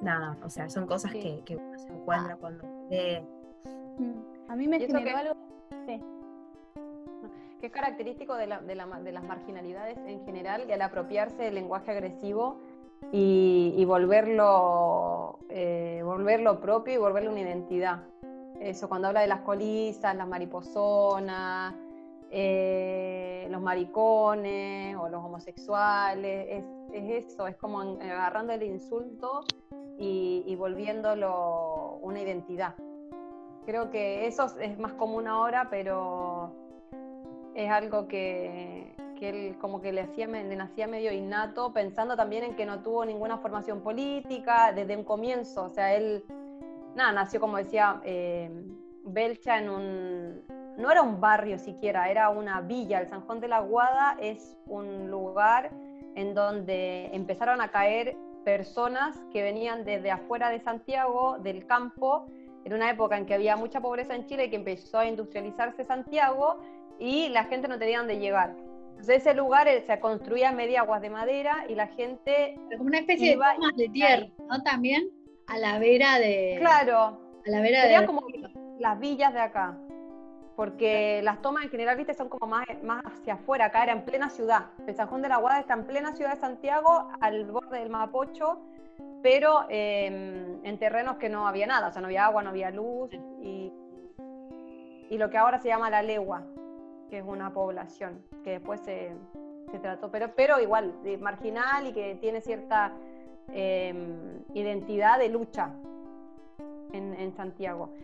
nada, 0.00 0.36
o 0.44 0.48
sea, 0.50 0.68
son 0.68 0.86
cosas 0.86 1.12
Sí. 1.12 1.20
que, 1.20 1.42
que 1.44 1.56
uno 1.56 1.78
se 1.78 1.88
encuentra 1.88 2.36
cuando 2.36 2.64
lee. 2.88 3.20
Mm. 3.98 4.50
A 4.50 4.56
mí 4.56 4.66
me 4.68 4.78
generó 4.80 5.04
que- 5.04 5.10
algo... 5.10 5.34
sí. 5.86 6.02
que 7.60 7.66
es 7.66 7.72
característico 7.72 8.34
de, 8.36 8.46
la- 8.46 8.60
de 8.60 8.74
la 8.74 8.86
de 9.00 9.12
las 9.12 9.22
marginalidades 9.24 9.98
en 10.06 10.24
general, 10.24 10.64
y 10.68 10.72
al 10.72 10.80
apropiarse 10.82 11.42
del 11.42 11.54
lenguaje 11.54 11.90
agresivo 11.90 12.58
y, 13.12 13.74
y 13.76 13.84
volverlo, 13.84 15.38
eh, 15.50 16.00
volverlo 16.04 16.60
propio 16.60 16.94
y 16.94 16.96
volverlo 16.96 17.30
una 17.30 17.40
identidad. 17.40 18.02
Eso, 18.60 18.88
cuando 18.88 19.08
habla 19.08 19.20
de 19.22 19.26
las 19.26 19.40
colisas, 19.40 20.14
las 20.16 20.28
mariposonas, 20.28 21.74
eh, 22.30 23.48
los 23.50 23.60
maricones 23.60 24.96
o 24.96 25.08
los 25.08 25.24
homosexuales, 25.24 26.46
es, 26.48 26.64
es 26.92 27.26
eso, 27.26 27.46
es 27.46 27.56
como 27.56 27.80
agarrando 27.80 28.52
el 28.52 28.62
insulto 28.62 29.40
y, 29.98 30.54
volviéndolo 30.56 31.98
una 32.02 32.20
identidad. 32.20 32.74
Creo 33.66 33.90
que 33.90 34.26
eso 34.26 34.46
es 34.58 34.78
más 34.78 34.94
común 34.94 35.28
ahora, 35.28 35.68
pero 35.70 36.52
es 37.54 37.70
algo 37.70 38.08
que, 38.08 38.94
que 39.18 39.28
él 39.28 39.58
como 39.58 39.80
que 39.82 39.92
le, 39.92 40.00
hacía, 40.00 40.26
le 40.26 40.56
nacía 40.56 40.86
medio 40.86 41.12
innato, 41.12 41.72
pensando 41.72 42.16
también 42.16 42.44
en 42.44 42.56
que 42.56 42.64
no 42.64 42.80
tuvo 42.82 43.04
ninguna 43.04 43.38
formación 43.38 43.82
política 43.82 44.72
desde 44.72 44.96
un 44.96 45.04
comienzo. 45.04 45.64
O 45.64 45.68
sea, 45.68 45.94
él, 45.94 46.24
nada, 46.94 47.12
nació, 47.12 47.38
como 47.40 47.58
decía, 47.58 48.00
eh, 48.04 48.50
Belcha 49.04 49.58
en 49.58 49.70
un... 49.70 50.59
No 50.80 50.90
era 50.90 51.02
un 51.02 51.20
barrio 51.20 51.58
siquiera, 51.58 52.10
era 52.10 52.30
una 52.30 52.62
villa. 52.62 53.00
El 53.00 53.08
San 53.08 53.20
Juan 53.20 53.38
de 53.38 53.48
la 53.48 53.60
Guada 53.60 54.16
es 54.18 54.56
un 54.66 55.10
lugar 55.10 55.70
en 56.14 56.32
donde 56.34 57.10
empezaron 57.12 57.60
a 57.60 57.68
caer 57.68 58.16
personas 58.46 59.14
que 59.30 59.42
venían 59.42 59.84
desde 59.84 60.10
afuera 60.10 60.48
de 60.48 60.58
Santiago, 60.60 61.36
del 61.38 61.66
campo, 61.66 62.26
en 62.64 62.72
una 62.72 62.90
época 62.90 63.18
en 63.18 63.26
que 63.26 63.34
había 63.34 63.56
mucha 63.56 63.82
pobreza 63.82 64.14
en 64.14 64.26
Chile 64.26 64.46
y 64.46 64.50
que 64.50 64.56
empezó 64.56 64.98
a 64.98 65.06
industrializarse 65.06 65.84
Santiago 65.84 66.60
y 66.98 67.28
la 67.28 67.44
gente 67.44 67.68
no 67.68 67.78
tenía 67.78 67.98
dónde 67.98 68.18
llegar. 68.18 68.56
Entonces 68.90 69.18
ese 69.18 69.34
lugar 69.34 69.68
eh, 69.68 69.82
se 69.86 70.00
construía 70.00 70.50
media 70.50 70.80
aguas 70.80 71.02
de 71.02 71.10
madera 71.10 71.66
y 71.68 71.74
la 71.74 71.88
gente, 71.88 72.58
como 72.70 72.84
una 72.84 73.00
especie 73.00 73.32
Iba 73.32 73.50
de 73.50 73.54
tomas 73.56 73.76
de 73.76 73.88
tierra, 73.90 74.26
¿no? 74.48 74.62
También 74.62 75.10
a 75.46 75.58
la 75.58 75.78
vera 75.78 76.18
de. 76.18 76.56
claro, 76.58 77.20
A 77.46 77.50
la 77.50 77.60
vera 77.60 77.82
sería 77.82 78.00
de. 78.00 78.06
como 78.06 78.22
las 78.78 78.98
villas 78.98 79.34
de 79.34 79.40
acá, 79.40 79.78
porque 80.60 81.22
las 81.22 81.40
tomas 81.40 81.64
en 81.64 81.70
general, 81.70 81.96
viste, 81.96 82.12
son 82.12 82.28
como 82.28 82.46
más, 82.46 82.66
más 82.82 83.02
hacia 83.06 83.32
afuera, 83.32 83.64
acá 83.64 83.82
era 83.82 83.92
en 83.92 84.04
plena 84.04 84.28
ciudad. 84.28 84.66
El 84.86 84.94
San 84.94 85.06
Juan 85.06 85.22
de 85.22 85.30
la 85.30 85.38
Guada 85.38 85.58
está 85.58 85.72
en 85.72 85.86
plena 85.86 86.12
ciudad 86.12 86.34
de 86.34 86.36
Santiago, 86.38 87.08
al 87.18 87.46
borde 87.46 87.78
del 87.78 87.88
Mapocho, 87.88 88.58
pero 89.22 89.64
eh, 89.70 90.58
en 90.62 90.78
terrenos 90.78 91.16
que 91.16 91.30
no 91.30 91.48
había 91.48 91.66
nada, 91.66 91.88
o 91.88 91.92
sea, 91.92 92.02
no 92.02 92.08
había 92.08 92.26
agua, 92.26 92.42
no 92.42 92.50
había 92.50 92.70
luz, 92.70 93.10
y, 93.40 93.72
y 95.08 95.16
lo 95.16 95.30
que 95.30 95.38
ahora 95.38 95.58
se 95.60 95.68
llama 95.68 95.88
la 95.88 96.02
legua, 96.02 96.42
que 97.08 97.20
es 97.20 97.24
una 97.26 97.54
población, 97.54 98.22
que 98.44 98.50
después 98.50 98.82
se, 98.82 99.12
se 99.70 99.78
trató, 99.78 100.10
pero, 100.10 100.34
pero 100.36 100.60
igual, 100.60 100.92
marginal 101.20 101.86
y 101.86 101.92
que 101.94 102.16
tiene 102.16 102.42
cierta 102.42 102.92
eh, 103.50 103.94
identidad 104.52 105.18
de 105.18 105.30
lucha 105.30 105.70
en, 106.92 107.14
en 107.14 107.32
Santiago. 107.32 107.94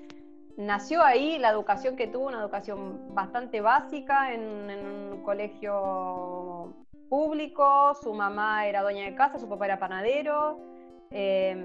Nació 0.57 1.03
ahí, 1.03 1.39
la 1.39 1.51
educación 1.51 1.97
que 1.97 2.07
tuvo, 2.07 2.29
una 2.29 2.41
educación 2.41 3.15
bastante 3.15 3.61
básica 3.61 4.33
en, 4.33 5.13
un 5.13 5.23
colegio 5.23 6.73
público, 7.09 7.95
su 7.95 8.15
mamá 8.15 8.67
era 8.67 8.83
dueña 8.83 9.05
de 9.05 9.15
casa, 9.15 9.39
su 9.39 9.49
papá 9.49 9.67
era 9.67 9.79
panadero. 9.79 10.59
eh, 11.11 11.57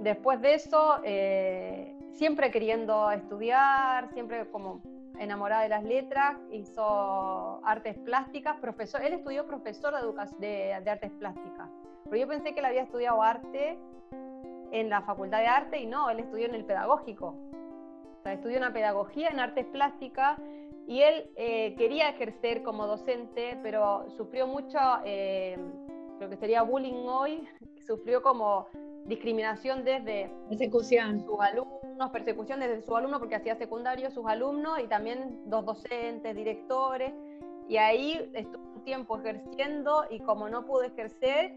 después 0.00 0.40
de 0.40 0.54
eso, 0.54 1.00
eh, 1.04 1.94
siempre 2.12 2.50
queriendo 2.50 3.10
estudiar, 3.10 4.08
siempre 4.12 4.48
como 4.50 4.80
enamorada 5.18 5.62
de 5.62 5.68
las 5.68 5.84
letras, 5.84 6.36
hizo 6.52 7.60
artes 7.64 7.98
plásticas, 7.98 8.56
profesor, 8.60 9.02
él 9.02 9.14
estudió 9.14 9.46
profesor 9.46 9.94
de, 10.38 10.72
artes 10.74 11.10
plásticas, 11.12 11.68
pero 12.04 12.16
yo 12.16 12.28
pensé 12.28 12.54
que 12.54 12.60
él 12.60 12.66
había 12.66 12.82
estudiado 12.82 13.22
arte 13.22 13.78
en 14.70 14.88
la 14.88 15.02
facultad 15.02 15.38
de 15.38 15.46
arte 15.46 15.80
y 15.80 15.86
no, 15.86 16.08
él 16.10 16.20
estudió 16.20 16.46
en 16.46 16.54
el 16.54 16.64
pedagógico, 16.64 17.34
sea, 18.28 18.34
estudió 18.34 18.58
una 18.58 18.72
pedagogía 18.72 19.28
en 19.28 19.40
artes 19.40 19.66
plásticas 19.66 20.38
y 20.86 21.02
él 21.02 21.30
eh, 21.36 21.74
quería 21.76 22.10
ejercer 22.10 22.62
como 22.62 22.86
docente, 22.86 23.58
pero 23.62 24.06
sufrió 24.16 24.46
mucho, 24.46 24.78
eh, 25.04 25.56
lo 26.20 26.28
que 26.28 26.36
sería 26.36 26.62
bullying 26.62 27.06
hoy, 27.06 27.46
sufrió 27.86 28.22
como 28.22 28.66
discriminación 29.06 29.84
desde 29.84 30.30
Persecución. 30.48 31.24
sus 31.24 31.40
alumnos, 31.40 32.10
persecución 32.12 32.60
desde 32.60 32.82
sus 32.82 32.94
alumnos 32.94 33.20
porque 33.20 33.36
hacía 33.36 33.56
secundario 33.56 34.10
sus 34.10 34.26
alumnos 34.26 34.78
y 34.80 34.86
también 34.86 35.40
dos 35.46 35.64
docentes, 35.64 36.36
directores. 36.36 37.12
Y 37.68 37.76
ahí 37.76 38.30
estuvo 38.34 38.62
un 38.74 38.84
tiempo 38.84 39.18
ejerciendo 39.18 40.04
y 40.10 40.20
como 40.20 40.48
no 40.48 40.64
pudo 40.66 40.82
ejercer, 40.82 41.54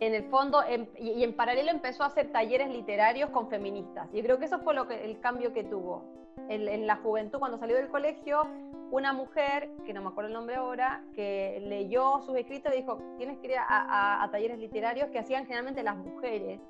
en 0.00 0.14
el 0.14 0.24
fondo, 0.24 0.62
y, 0.98 1.22
en 1.22 1.32
paralelo 1.32 1.70
empezó 1.70 2.02
a 2.02 2.06
hacer 2.06 2.30
talleres 2.30 2.68
literarios 2.68 3.30
con 3.30 3.48
feministas. 3.48 4.08
Y 4.12 4.22
creo 4.22 4.38
que 4.38 4.44
eso 4.44 4.58
fue 4.60 4.74
lo 4.74 4.86
que, 4.86 5.04
el 5.04 5.20
cambio 5.20 5.52
que 5.52 5.64
tuvo. 5.64 6.04
En, 6.48 6.86
la 6.86 6.96
juventud, 6.96 7.38
cuando 7.38 7.58
salió 7.58 7.76
del 7.76 7.88
colegio, 7.88 8.46
una 8.90 9.12
mujer, 9.12 9.70
que 9.84 9.92
no 9.92 10.02
me 10.02 10.08
acuerdo 10.08 10.28
el 10.28 10.34
nombre 10.34 10.56
ahora, 10.56 11.02
que 11.14 11.60
leyó 11.66 12.20
sus 12.24 12.36
escritos 12.36 12.72
y 12.72 12.78
dijo, 12.78 12.98
tienes 13.16 13.38
que 13.38 13.48
ir 13.48 13.54
a, 13.58 14.28
talleres 14.30 14.58
literarios 14.58 15.08
que 15.10 15.18
hacían 15.18 15.44
generalmente 15.46 15.82
las 15.82 15.96
mujeres 15.96 16.60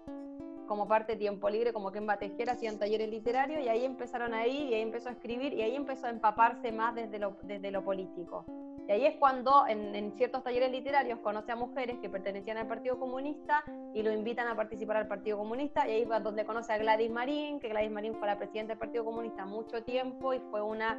como 0.66 0.88
parte 0.88 1.12
de 1.12 1.18
tiempo 1.18 1.50
libre, 1.50 1.72
como 1.72 1.92
que 1.92 1.98
en 1.98 2.06
Batejera 2.06 2.52
hacían 2.52 2.78
talleres 2.78 3.08
literarios 3.08 3.60
y 3.60 3.68
ahí 3.68 3.84
empezaron 3.84 4.34
a 4.34 4.46
ir 4.46 4.68
y 4.68 4.74
ahí 4.74 4.80
empezó 4.80 5.10
a 5.10 5.12
escribir 5.12 5.52
y 5.52 5.62
ahí 5.62 5.76
empezó 5.76 6.06
a 6.06 6.10
empaparse 6.10 6.72
más 6.72 6.94
desde 6.94 7.18
lo, 7.18 7.36
desde 7.42 7.70
lo 7.70 7.84
político. 7.84 8.44
Y 8.88 8.92
ahí 8.92 9.06
es 9.06 9.16
cuando 9.16 9.66
en, 9.66 10.12
ciertos 10.16 10.44
talleres 10.44 10.70
literarios 10.70 11.18
conoce 11.18 11.52
a 11.52 11.56
mujeres 11.56 11.98
que 12.00 12.08
pertenecían 12.08 12.56
al 12.56 12.68
Partido 12.68 12.98
Comunista 12.98 13.64
y 13.94 14.02
lo 14.02 14.12
invitan 14.12 14.46
a 14.46 14.54
participar 14.54 14.96
al 14.98 15.08
Partido 15.08 15.38
Comunista 15.38 15.88
y 15.88 15.92
ahí 15.92 16.04
va 16.04 16.20
donde 16.20 16.44
conoce 16.44 16.72
a 16.72 16.78
Gladys 16.78 17.10
Marín, 17.10 17.58
que 17.58 17.68
Gladys 17.68 17.90
Marín 17.90 18.14
fue 18.14 18.28
la 18.28 18.38
presidenta 18.38 18.72
del 18.72 18.78
Partido 18.78 19.04
Comunista 19.04 19.44
mucho 19.44 19.82
tiempo 19.82 20.34
y 20.34 20.40
fue 20.50 20.62
una, 20.62 20.96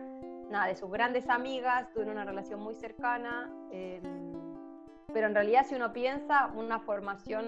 una 0.50 0.67
de 0.67 0.75
sus 0.75 0.91
grandes 0.91 1.29
amigas, 1.29 1.89
tuvieron 1.94 2.15
una 2.15 2.25
relación 2.25 2.60
muy 2.60 2.75
cercana. 2.75 3.50
eh, 3.72 4.01
pero 5.13 5.27
en 5.27 5.34
realidad 5.34 5.65
si 5.65 5.75
uno 5.75 5.94
piensa 5.94 6.51
una 6.56 6.79
formación, 6.79 7.46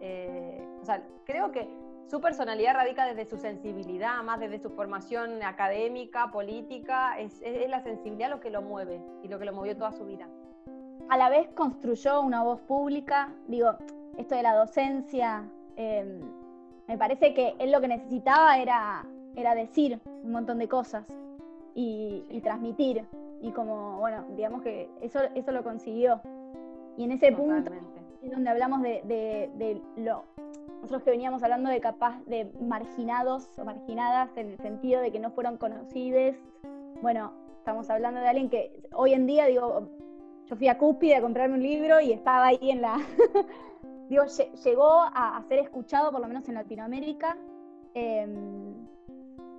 eh, 0.00 0.60
o 0.82 0.84
sea, 0.84 1.02
creo 1.24 1.52
que 1.52 1.68
su 2.06 2.20
personalidad 2.20 2.74
radica 2.74 3.04
desde 3.06 3.24
su 3.24 3.36
sensibilidad, 3.36 4.22
más 4.22 4.38
desde 4.40 4.58
su 4.60 4.70
formación 4.70 5.42
académica, 5.42 6.30
política, 6.30 7.18
es, 7.18 7.40
es 7.42 7.68
la 7.68 7.80
sensibilidad 7.82 8.30
lo 8.30 8.40
que 8.40 8.50
lo 8.50 8.62
mueve 8.62 9.00
y 9.22 9.28
lo 9.28 9.38
que 9.38 9.44
lo 9.44 9.52
movió 9.52 9.76
toda 9.76 9.92
su 9.92 10.04
vida. 10.06 10.28
A 11.08 11.16
la 11.16 11.28
vez 11.28 11.48
construyó 11.54 12.20
una 12.20 12.42
voz 12.42 12.60
pública, 12.60 13.32
digo, 13.48 13.74
esto 14.16 14.34
de 14.34 14.42
la 14.42 14.54
docencia, 14.54 15.44
eh, 15.76 16.20
me 16.88 16.96
parece 16.98 17.34
que 17.34 17.54
él 17.58 17.72
lo 17.72 17.80
que 17.80 17.88
necesitaba 17.88 18.58
era, 18.58 19.04
era 19.34 19.54
decir 19.54 20.00
un 20.22 20.30
montón 20.32 20.58
de 20.58 20.68
cosas 20.68 21.04
y, 21.74 22.24
y 22.28 22.40
transmitir. 22.40 23.04
Y 23.42 23.50
como, 23.50 23.98
bueno, 23.98 24.24
digamos 24.36 24.62
que 24.62 24.88
eso, 25.00 25.20
eso 25.34 25.52
lo 25.52 25.62
consiguió. 25.62 26.20
Y 26.96 27.04
en 27.04 27.12
ese 27.12 27.32
punto 27.32 27.70
Totalmente. 27.70 28.00
es 28.22 28.30
donde 28.30 28.48
hablamos 28.50 28.80
de, 28.82 29.02
de- 29.04 29.50
de 29.56 29.82
lo. 30.02 30.24
Nosotros 30.86 31.02
que 31.02 31.10
veníamos 31.10 31.42
hablando 31.42 31.68
de 31.68 31.80
capaz 31.80 32.24
de 32.26 32.44
marginados 32.60 33.58
o 33.58 33.64
marginadas 33.64 34.30
en 34.36 34.52
el 34.52 34.56
sentido 34.58 35.00
de 35.00 35.10
que 35.10 35.18
no 35.18 35.32
fueron 35.32 35.56
conocidos. 35.56 36.36
Bueno, 37.02 37.32
estamos 37.58 37.90
hablando 37.90 38.20
de 38.20 38.28
alguien 38.28 38.48
que 38.48 38.70
hoy 38.92 39.12
en 39.12 39.26
día, 39.26 39.46
digo, 39.46 39.88
yo 40.44 40.54
fui 40.54 40.68
a 40.68 40.78
Cúspide 40.78 41.16
a 41.16 41.20
comprarme 41.20 41.56
un 41.56 41.62
libro 41.64 41.98
y 42.00 42.12
estaba 42.12 42.46
ahí 42.46 42.70
en 42.70 42.82
la. 42.82 42.98
digo, 44.08 44.22
lle- 44.26 44.52
llegó 44.62 44.88
a, 44.88 45.42
ser 45.48 45.58
escuchado, 45.58 46.12
por 46.12 46.20
lo 46.20 46.28
menos 46.28 46.48
en 46.48 46.54
Latinoamérica. 46.54 47.36
em, 47.94 48.86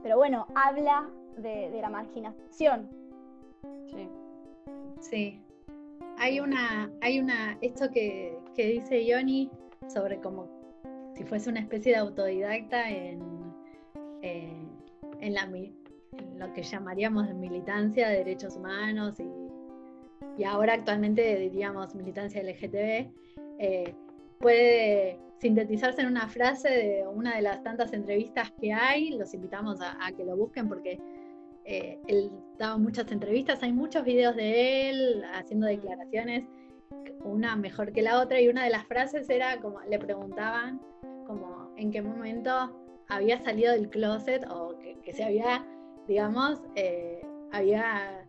pero 0.01 0.15
bueno, 0.15 0.47
habla 0.55 1.09
de, 1.35 1.69
de 1.71 1.81
la 1.81 1.89
marginación. 1.89 2.87
Sí. 3.87 4.09
Sí. 5.01 5.41
Hay 6.19 6.39
una, 6.39 6.89
hay 7.01 7.19
una, 7.19 7.57
esto 7.59 7.91
que, 7.91 8.39
que 8.55 8.65
dice 8.67 9.03
Ioni 9.03 9.51
sobre 9.89 10.21
como 10.21 10.55
si 11.17 11.23
fuese 11.23 11.49
una 11.49 11.59
especie 11.59 11.93
de 11.93 11.97
autodidacta 11.97 12.89
en, 12.91 13.19
eh, 14.21 14.53
en, 15.19 15.33
la, 15.33 15.47
mi- 15.47 15.73
en 16.17 16.39
lo 16.39 16.53
que 16.53 16.61
llamaríamos 16.63 17.27
de 17.27 17.33
militancia 17.33 18.07
de 18.09 18.17
derechos 18.17 18.55
humanos 18.55 19.19
y, 19.19 20.41
y 20.41 20.43
ahora 20.43 20.73
actualmente 20.73 21.35
diríamos 21.37 21.95
militancia 21.95 22.41
LGTB, 22.43 23.09
eh, 23.59 23.95
puede 24.39 25.19
sintetizarse 25.39 26.01
en 26.01 26.07
una 26.07 26.27
frase 26.27 26.69
de 26.69 27.07
una 27.07 27.35
de 27.35 27.41
las 27.41 27.63
tantas 27.63 27.93
entrevistas 27.93 28.51
que 28.61 28.71
hay. 28.73 29.11
Los 29.11 29.33
invitamos 29.33 29.81
a, 29.81 29.97
a 30.05 30.11
que 30.11 30.23
lo 30.23 30.35
busquen 30.37 30.67
porque 30.67 30.99
eh, 31.65 31.99
él 32.07 32.31
daba 32.57 32.77
muchas 32.77 33.11
entrevistas, 33.11 33.61
hay 33.63 33.73
muchos 33.73 34.03
videos 34.03 34.35
de 34.35 34.89
él 34.89 35.23
haciendo 35.33 35.67
declaraciones, 35.67 36.45
una 37.23 37.55
mejor 37.55 37.91
que 37.91 38.01
la 38.01 38.19
otra, 38.21 38.39
y 38.41 38.47
una 38.47 38.63
de 38.63 38.69
las 38.69 38.85
frases 38.85 39.29
era 39.29 39.59
como, 39.61 39.79
le 39.81 39.99
preguntaban 39.99 40.81
como 41.25 41.71
en 41.77 41.91
qué 41.91 42.01
momento 42.01 42.51
había 43.09 43.37
salido 43.43 43.73
del 43.73 43.89
closet 43.89 44.45
o 44.49 44.77
que, 44.79 44.97
que 45.03 45.13
se 45.13 45.23
había, 45.23 45.65
digamos, 46.07 46.59
eh, 46.75 47.21
había 47.51 48.25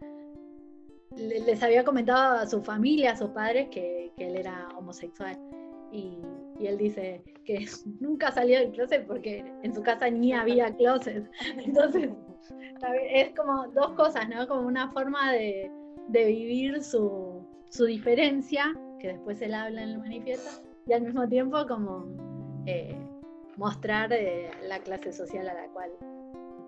le- 1.17 1.41
les 1.41 1.63
había 1.63 1.85
comentado 1.85 2.39
a 2.39 2.47
su 2.47 2.63
familia, 2.63 3.13
a 3.13 3.17
sus 3.17 3.31
padres, 3.31 3.69
que, 3.71 4.13
que 4.17 4.27
él 4.29 4.37
era 4.37 4.69
homosexual. 4.77 5.37
Y, 5.91 6.19
y 6.59 6.67
él 6.67 6.77
dice 6.77 7.23
que 7.45 7.67
nunca 8.01 8.31
salió 8.31 8.59
del 8.59 8.73
closet 8.73 9.07
porque 9.07 9.45
en 9.63 9.75
su 9.75 9.83
casa 9.83 10.11
ni 10.11 10.33
había 10.33 10.71
closet. 10.77 11.29
Entonces, 11.65 12.11
es 13.11 13.31
como 13.35 13.67
dos 13.69 13.93
cosas, 13.93 14.29
¿no? 14.29 14.47
Como 14.47 14.67
una 14.67 14.91
forma 14.93 15.33
de, 15.33 15.71
de 16.09 16.27
vivir 16.27 16.83
su, 16.83 17.28
su 17.69 17.85
diferencia, 17.85 18.75
que 18.99 19.09
después 19.09 19.41
él 19.43 19.55
habla 19.55 19.83
en 19.83 19.91
el 19.91 19.99
manifiesto, 19.99 20.51
y 20.87 20.93
al 20.93 21.03
mismo 21.03 21.29
tiempo 21.29 21.67
como 21.67 22.07
eh, 22.67 22.97
mostrar 23.57 24.13
eh, 24.13 24.51
la 24.67 24.79
clase 24.79 25.13
social 25.13 25.49
a 25.49 25.55
la 25.55 25.69
cual 25.69 25.91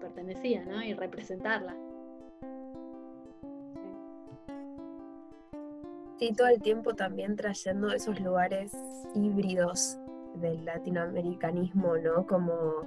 pertenecía, 0.00 0.64
¿no? 0.64 0.82
Y 0.82 0.94
representarla. 0.94 1.74
Sí, 6.18 6.34
todo 6.36 6.48
el 6.48 6.60
tiempo 6.60 6.94
también 6.94 7.34
trayendo 7.34 7.92
esos 7.92 8.20
lugares 8.20 8.72
híbridos 9.14 9.98
del 10.34 10.64
latinoamericanismo, 10.66 11.96
¿no? 11.96 12.26
Como 12.26 12.86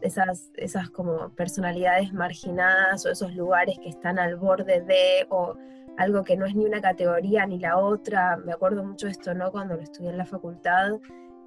esas, 0.00 0.50
esas 0.54 0.88
como 0.90 1.30
personalidades 1.30 2.12
marginadas 2.12 3.04
o 3.04 3.10
esos 3.10 3.34
lugares 3.34 3.78
que 3.78 3.88
están 3.88 4.18
al 4.18 4.36
borde 4.36 4.80
de, 4.80 5.26
o 5.28 5.56
algo 5.96 6.24
que 6.24 6.36
no 6.36 6.46
es 6.46 6.54
ni 6.54 6.64
una 6.64 6.80
categoría 6.80 7.46
ni 7.46 7.58
la 7.58 7.78
otra. 7.78 8.36
Me 8.36 8.52
acuerdo 8.52 8.84
mucho 8.84 9.06
de 9.06 9.12
esto, 9.12 9.34
¿no? 9.34 9.50
Cuando 9.52 9.76
lo 9.76 9.82
estudié 9.82 10.10
en 10.10 10.18
la 10.18 10.24
facultad, 10.26 10.92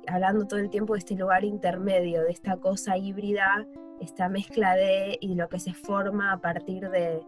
hablando 0.07 0.45
todo 0.47 0.60
el 0.60 0.69
tiempo 0.69 0.93
de 0.93 0.99
este 0.99 1.15
lugar 1.15 1.43
intermedio, 1.43 2.23
de 2.23 2.31
esta 2.31 2.57
cosa 2.57 2.97
híbrida, 2.97 3.65
esta 3.99 4.29
mezcla 4.29 4.75
de 4.75 5.17
y 5.19 5.36
lo 5.36 5.49
que 5.49 5.60
se 5.60 5.73
forma 5.73 6.31
a 6.31 6.38
partir 6.39 6.89
de, 6.89 7.19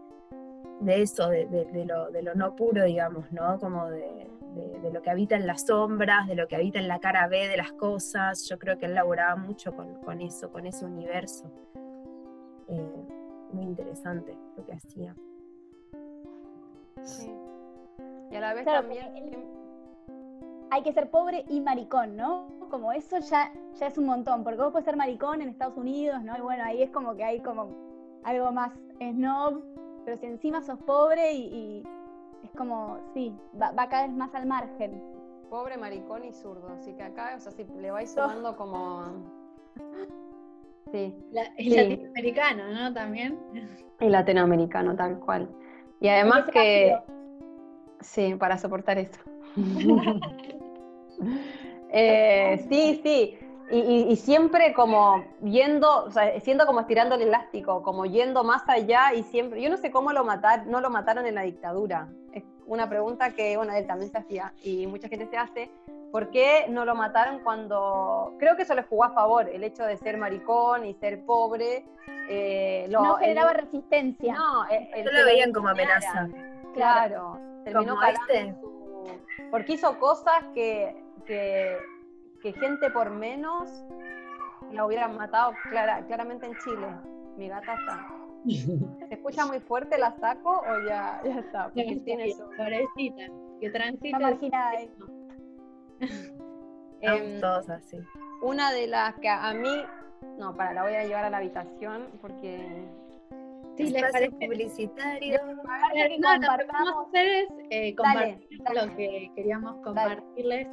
de 0.80 1.02
eso, 1.02 1.28
de, 1.28 1.46
de- 1.46 1.84
lo, 1.84 2.10
de 2.10 2.22
no 2.34 2.56
puro, 2.56 2.84
digamos, 2.84 3.30
¿no? 3.32 3.58
Como 3.58 3.86
de 3.90 4.28
lo 4.92 5.00
que 5.02 5.10
habita 5.10 5.36
en 5.36 5.46
las 5.46 5.66
sombras, 5.66 6.26
de 6.26 6.34
lo 6.34 6.48
que 6.48 6.56
habita 6.56 6.78
en 6.80 6.88
la 6.88 6.98
cara 6.98 7.28
B 7.28 7.48
de 7.48 7.56
las 7.56 7.72
cosas. 7.72 8.48
Yo 8.48 8.58
creo 8.58 8.78
que 8.78 8.86
él 8.86 8.94
laboraba 8.94 9.36
mucho 9.36 9.72
con, 9.76 9.94
con 10.02 10.20
eso, 10.20 10.50
con 10.50 10.66
ese 10.66 10.84
universo. 10.86 11.50
Eh, 12.68 13.06
muy 13.52 13.64
interesante 13.64 14.36
lo 14.56 14.64
que 14.64 14.72
hacía. 14.72 15.14
Sí. 17.02 17.32
Y 18.30 18.36
a 18.36 18.40
la 18.40 18.54
vez 18.54 18.62
Claro, 18.64 18.82
también. 18.82 19.16
él- 19.16 19.44
hay 20.70 20.82
que 20.82 20.92
ser 20.92 21.10
pobre 21.10 21.44
y 21.48 21.60
maricón, 21.60 22.16
¿no? 22.16 22.46
Como 22.70 22.92
eso 22.92 23.18
ya, 23.18 23.52
ya 23.74 23.86
es 23.88 23.98
un 23.98 24.06
montón, 24.06 24.44
porque 24.44 24.60
vos 24.60 24.70
puedes 24.70 24.84
ser 24.84 24.96
maricón 24.96 25.42
en 25.42 25.48
Estados 25.48 25.76
Unidos, 25.76 26.22
¿no? 26.22 26.36
Y 26.38 26.40
bueno, 26.40 26.62
ahí 26.64 26.82
es 26.82 26.90
como 26.90 27.16
que 27.16 27.24
hay 27.24 27.40
como 27.40 27.68
algo 28.22 28.52
más 28.52 28.72
snob, 29.00 29.62
pero 30.04 30.16
si 30.16 30.26
encima 30.26 30.62
sos 30.62 30.78
pobre 30.80 31.32
y, 31.32 31.42
y 31.42 31.82
es 32.44 32.50
como, 32.56 32.98
sí, 33.14 33.34
va, 33.60 33.72
va 33.72 33.88
cada 33.88 34.06
vez 34.06 34.14
más 34.16 34.32
al 34.36 34.46
margen. 34.46 35.02
Pobre 35.50 35.76
maricón 35.76 36.24
y 36.24 36.32
zurdo. 36.32 36.68
Así 36.68 36.92
que 36.92 37.02
acá, 37.02 37.34
o 37.36 37.40
sea, 37.40 37.50
si 37.50 37.64
le 37.64 37.90
vais 37.90 38.12
sumando 38.12 38.56
como. 38.56 39.02
Sí. 40.92 41.14
La- 41.32 41.52
y 41.58 41.70
Sí. 41.70 41.76
latinoamericano, 41.76 42.62
¿no? 42.72 42.92
También. 42.94 43.38
Y 44.00 44.08
latinoamericano, 44.08 44.94
tal 44.96 45.18
cual. 45.20 45.48
Y 46.00 46.08
además 46.08 46.46
que. 46.50 46.92
ácido. 46.94 47.04
Sí, 48.00 48.34
para 48.36 48.56
soportar 48.58 48.98
esto. 48.98 49.18
Eh, 51.92 52.64
sí, 52.70 53.00
sí. 53.02 53.38
Y, 53.70 53.78
y- 53.78 54.12
y 54.12 54.16
siempre 54.16 54.72
como 54.74 55.24
yendo, 55.42 56.04
o 56.04 56.10
sea, 56.10 56.38
siendo 56.40 56.66
como 56.66 56.80
estirando 56.80 57.14
el 57.16 57.22
elástico, 57.22 57.82
como 57.82 58.04
yendo 58.06 58.42
más 58.44 58.62
allá 58.68 59.12
y 59.14 59.22
siempre. 59.24 59.60
Yo 59.60 59.68
no 59.70 59.76
sé 59.76 59.90
cómo 59.90 60.12
lo 60.12 60.24
matar, 60.24 60.66
no 60.66 60.80
lo 60.80 60.88
mataron 60.90 61.26
en 61.26 61.34
la 61.34 61.42
dictadura. 61.42 62.08
Es 62.32 62.44
una 62.66 62.88
pregunta 62.88 63.30
que, 63.34 63.56
bueno, 63.56 63.72
él 63.74 63.86
también 63.86 64.10
se 64.10 64.18
hacía 64.18 64.52
y 64.62 64.86
mucha 64.86 65.08
gente 65.08 65.26
se 65.26 65.36
hace. 65.36 65.70
¿Por 66.12 66.30
qué 66.30 66.66
no 66.68 66.84
lo 66.84 66.94
mataron 66.94 67.38
cuando.? 67.40 68.34
Creo 68.38 68.56
que 68.56 68.62
eso 68.62 68.74
le 68.74 68.82
jugó 68.82 69.04
a 69.04 69.10
favor, 69.10 69.48
el 69.48 69.62
hecho 69.62 69.84
de 69.84 69.96
ser 69.96 70.16
maricón 70.18 70.84
y 70.84 70.94
ser 70.94 71.24
pobre. 71.24 71.84
eh, 72.32 72.86
lo- 72.90 73.02
no 73.02 73.18
el- 73.18 73.24
generaba 73.24 73.52
resistencia. 73.54 74.34
no, 74.34 74.64
el- 74.68 74.88
el 74.94 75.04
No 75.04 75.10
que 75.10 75.18
lo 75.18 75.24
veían 75.24 75.52
como 75.52 75.68
amenaza. 75.68 76.28
Claro, 76.74 77.38
terminó 77.64 77.94
Como 77.94 78.00
calando 78.00 78.32
este. 78.32 78.54
su- 78.60 79.50
Porque 79.50 79.72
hizo 79.72 79.98
cosas 79.98 80.44
que, 80.54 80.94
que, 81.26 81.76
que 82.40 82.52
gente 82.52 82.88
por 82.90 83.10
menos 83.10 83.68
la 84.72 84.86
hubieran 84.86 85.16
matado 85.16 85.52
clara- 85.70 86.04
claramente 86.06 86.46
en 86.46 86.56
Chile. 86.58 86.86
Mi 87.36 87.48
gata 87.48 87.74
está. 87.74 88.06
¿Se 89.08 89.14
escucha 89.14 89.46
muy 89.46 89.58
fuerte? 89.60 89.98
¿La 89.98 90.12
saco 90.12 90.50
o 90.60 90.88
ya, 90.88 91.20
ya 91.24 91.38
está? 91.40 91.64
Porque 91.64 92.00
tiene 92.04 92.30
su... 92.32 92.44
Pobrecita, 92.56 93.22
que 93.60 93.70
transite. 93.70 94.90
Em, 97.02 97.40
todos 97.40 97.68
así. 97.70 97.98
una 98.42 98.72
de 98.72 98.86
las 98.86 99.14
que 99.16 99.28
a 99.28 99.52
mí... 99.54 99.70
No, 100.38 100.54
para, 100.54 100.74
la 100.74 100.82
voy 100.82 100.94
a 100.94 101.04
llevar 101.04 101.24
a 101.24 101.30
la 101.30 101.38
habitación 101.38 102.08
porque... 102.20 102.86
Sí, 103.76 103.88
les 103.90 104.02
parece. 104.12 104.30
publicitario. 104.32 105.38
Que 105.94 106.18
No, 106.18 106.34
lo 106.34 106.40
que 106.40 106.46
vamos 106.46 106.48
a 106.48 106.56
compartamos. 106.66 107.06
hacer 107.08 107.26
es 107.28 107.48
eh, 107.70 107.94
Dale, 107.96 107.96
compartir 107.96 108.62
dale. 108.62 108.86
lo 108.90 108.96
que 108.96 109.32
queríamos 109.34 109.76
compartirles 109.82 110.68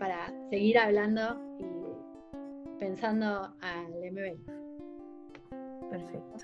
para 0.00 0.32
seguir 0.50 0.78
hablando 0.78 1.38
y 1.60 1.66
pensando 2.80 3.54
al 3.60 3.86
MB. 4.12 4.38
Perfecto. 5.90 6.36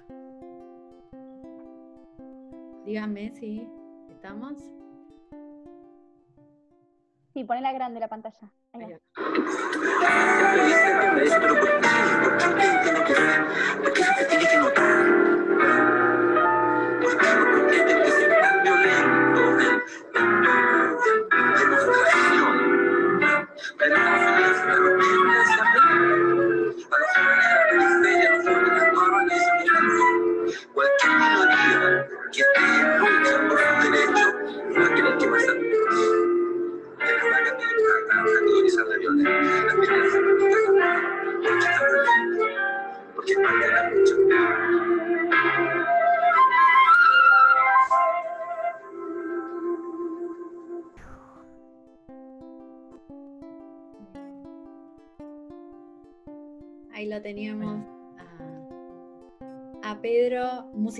Díganme 2.84 3.30
si 3.32 3.68
estamos. 4.10 4.54
Sí, 7.38 7.44
ponela 7.44 7.70
grande 7.70 8.00
la 8.00 8.08
pantalla. 8.08 8.50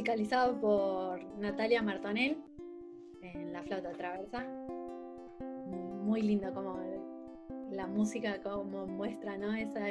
Musicalizado 0.09 0.59
por 0.59 1.23
Natalia 1.38 1.83
Martonel 1.83 2.38
en 3.21 3.53
La 3.53 3.62
Flauta 3.62 3.92
Traversa. 3.92 4.42
Muy 6.03 6.23
lindo 6.23 6.51
como 6.55 6.81
la 7.71 7.87
música 7.87 8.40
como 8.40 8.87
muestra 8.87 9.37
¿no? 9.37 9.53
esa, 9.53 9.87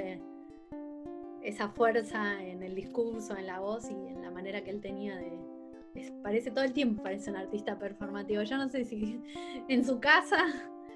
esa 1.43 1.69
fuerza 1.69 2.43
en 2.43 2.63
el 2.63 2.73
discurso, 2.73 3.37
en 3.37 3.45
la 3.45 3.59
voz 3.59 3.91
y 3.91 3.93
en 3.93 4.23
la 4.23 4.31
manera 4.31 4.63
que 4.63 4.71
él 4.71 4.81
tenía 4.81 5.15
de, 5.17 5.39
parece 6.23 6.49
todo 6.49 6.63
el 6.63 6.73
tiempo, 6.73 7.03
parece 7.03 7.29
un 7.29 7.37
artista 7.37 7.77
performativo. 7.77 8.41
Yo 8.41 8.57
no 8.57 8.69
sé 8.69 8.85
si 8.85 9.21
en 9.67 9.85
su 9.85 9.99
casa, 9.99 10.47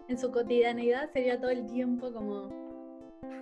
en 0.08 0.18
su 0.18 0.32
cotidianidad, 0.32 1.12
sería 1.12 1.40
todo 1.40 1.52
el 1.52 1.68
tiempo 1.68 2.12
como 2.12 2.50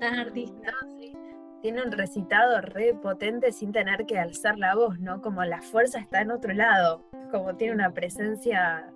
tan 0.02 0.15
artista. 0.15 0.74
Sí. 1.00 1.13
Tiene 1.62 1.84
un 1.84 1.91
recitado 1.91 2.62
re 2.62 2.93
potente 2.93 3.52
sin 3.52 3.72
tener 3.72 4.06
que 4.06 4.17
alzar 4.17 4.58
la 4.58 4.76
voz, 4.76 5.00
¿no? 5.00 5.22
Como 5.22 5.43
la 5.43 5.62
fuerza 5.62 6.00
está 6.00 6.22
en 6.22 6.32
otro 6.32 6.54
lado, 6.54 7.04
como 7.32 7.56
tiene 7.56 7.74
una 7.74 7.91
presencia 7.91 8.93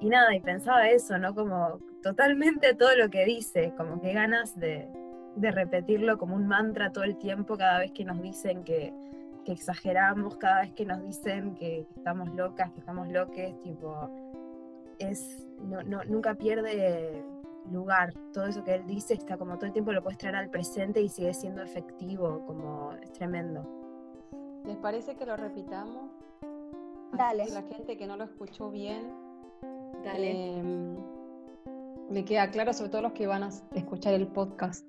y 0.00 0.08
nada, 0.08 0.34
y 0.34 0.40
pensaba 0.40 0.88
eso, 0.88 1.18
¿no? 1.18 1.34
Como 1.34 1.78
totalmente 2.02 2.74
todo 2.74 2.94
lo 2.96 3.08
que 3.08 3.24
dice, 3.24 3.72
como 3.76 4.00
que 4.00 4.12
ganas 4.12 4.58
de, 4.58 4.88
de 5.36 5.50
repetirlo 5.50 6.18
como 6.18 6.36
un 6.36 6.46
mantra 6.46 6.92
todo 6.92 7.04
el 7.04 7.16
tiempo 7.16 7.56
cada 7.56 7.78
vez 7.78 7.92
que 7.92 8.04
nos 8.04 8.20
dicen 8.20 8.64
que, 8.64 8.92
que 9.44 9.52
exageramos, 9.52 10.36
cada 10.36 10.62
vez 10.62 10.72
que 10.72 10.84
nos 10.84 11.02
dicen 11.02 11.54
que, 11.54 11.86
estamos 11.96 12.28
locas, 12.34 12.70
que 12.72 12.80
estamos 12.80 13.08
loques, 13.08 13.58
tipo, 13.60 14.10
es, 14.98 15.46
no, 15.60 15.82
no, 15.82 16.04
nunca 16.04 16.34
pierde 16.34 17.24
lugar. 17.70 18.12
Todo 18.32 18.46
eso 18.46 18.64
que 18.64 18.74
él 18.74 18.86
dice 18.86 19.14
está 19.14 19.36
como 19.36 19.56
todo 19.56 19.66
el 19.66 19.72
tiempo 19.72 19.92
lo 19.92 20.02
puedes 20.02 20.18
traer 20.18 20.36
al 20.36 20.50
presente 20.50 21.00
y 21.00 21.08
sigue 21.08 21.32
siendo 21.34 21.62
efectivo, 21.62 22.42
como 22.46 22.92
es 23.02 23.12
tremendo. 23.12 23.64
¿Les 24.64 24.76
parece 24.76 25.14
que 25.16 25.26
lo 25.26 25.36
repitamos? 25.36 26.10
Así 27.12 27.18
Dale. 27.18 27.44
que 27.46 27.52
La 27.52 27.62
gente 27.62 27.96
que 27.96 28.06
no 28.06 28.16
lo 28.16 28.24
escuchó 28.24 28.70
bien, 28.70 29.12
Dale. 30.04 30.30
eh, 30.32 30.96
le 32.10 32.24
queda 32.24 32.50
claro, 32.50 32.72
sobre 32.72 32.90
todo 32.90 33.02
los 33.02 33.12
que 33.12 33.26
van 33.26 33.42
a 33.42 33.50
escuchar 33.74 34.14
el 34.14 34.26
podcast. 34.28 34.86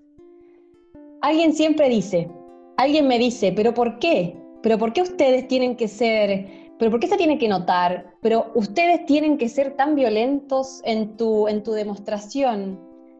Alguien 1.21 1.53
siempre 1.53 1.88
dice, 1.89 2.29
alguien 2.77 3.07
me 3.07 3.17
dice, 3.17 3.53
pero 3.55 3.73
¿por 3.73 3.99
qué? 3.99 4.38
¿Pero 4.62 4.77
por 4.77 4.93
qué 4.93 5.01
ustedes 5.01 5.47
tienen 5.47 5.75
que 5.75 5.88
ser, 5.88 6.62
pero 6.79 6.91
por 6.91 6.99
qué 6.99 7.07
se 7.07 7.17
tienen 7.17 7.38
que 7.38 7.47
notar? 7.47 8.13
Pero 8.21 8.51
ustedes 8.55 9.05
tienen 9.05 9.38
que 9.38 9.49
ser 9.49 9.75
tan 9.75 9.95
violentos 9.95 10.81
en 10.83 11.15
tu, 11.17 11.47
en 11.47 11.63
tu 11.63 11.71
demostración. 11.71 12.79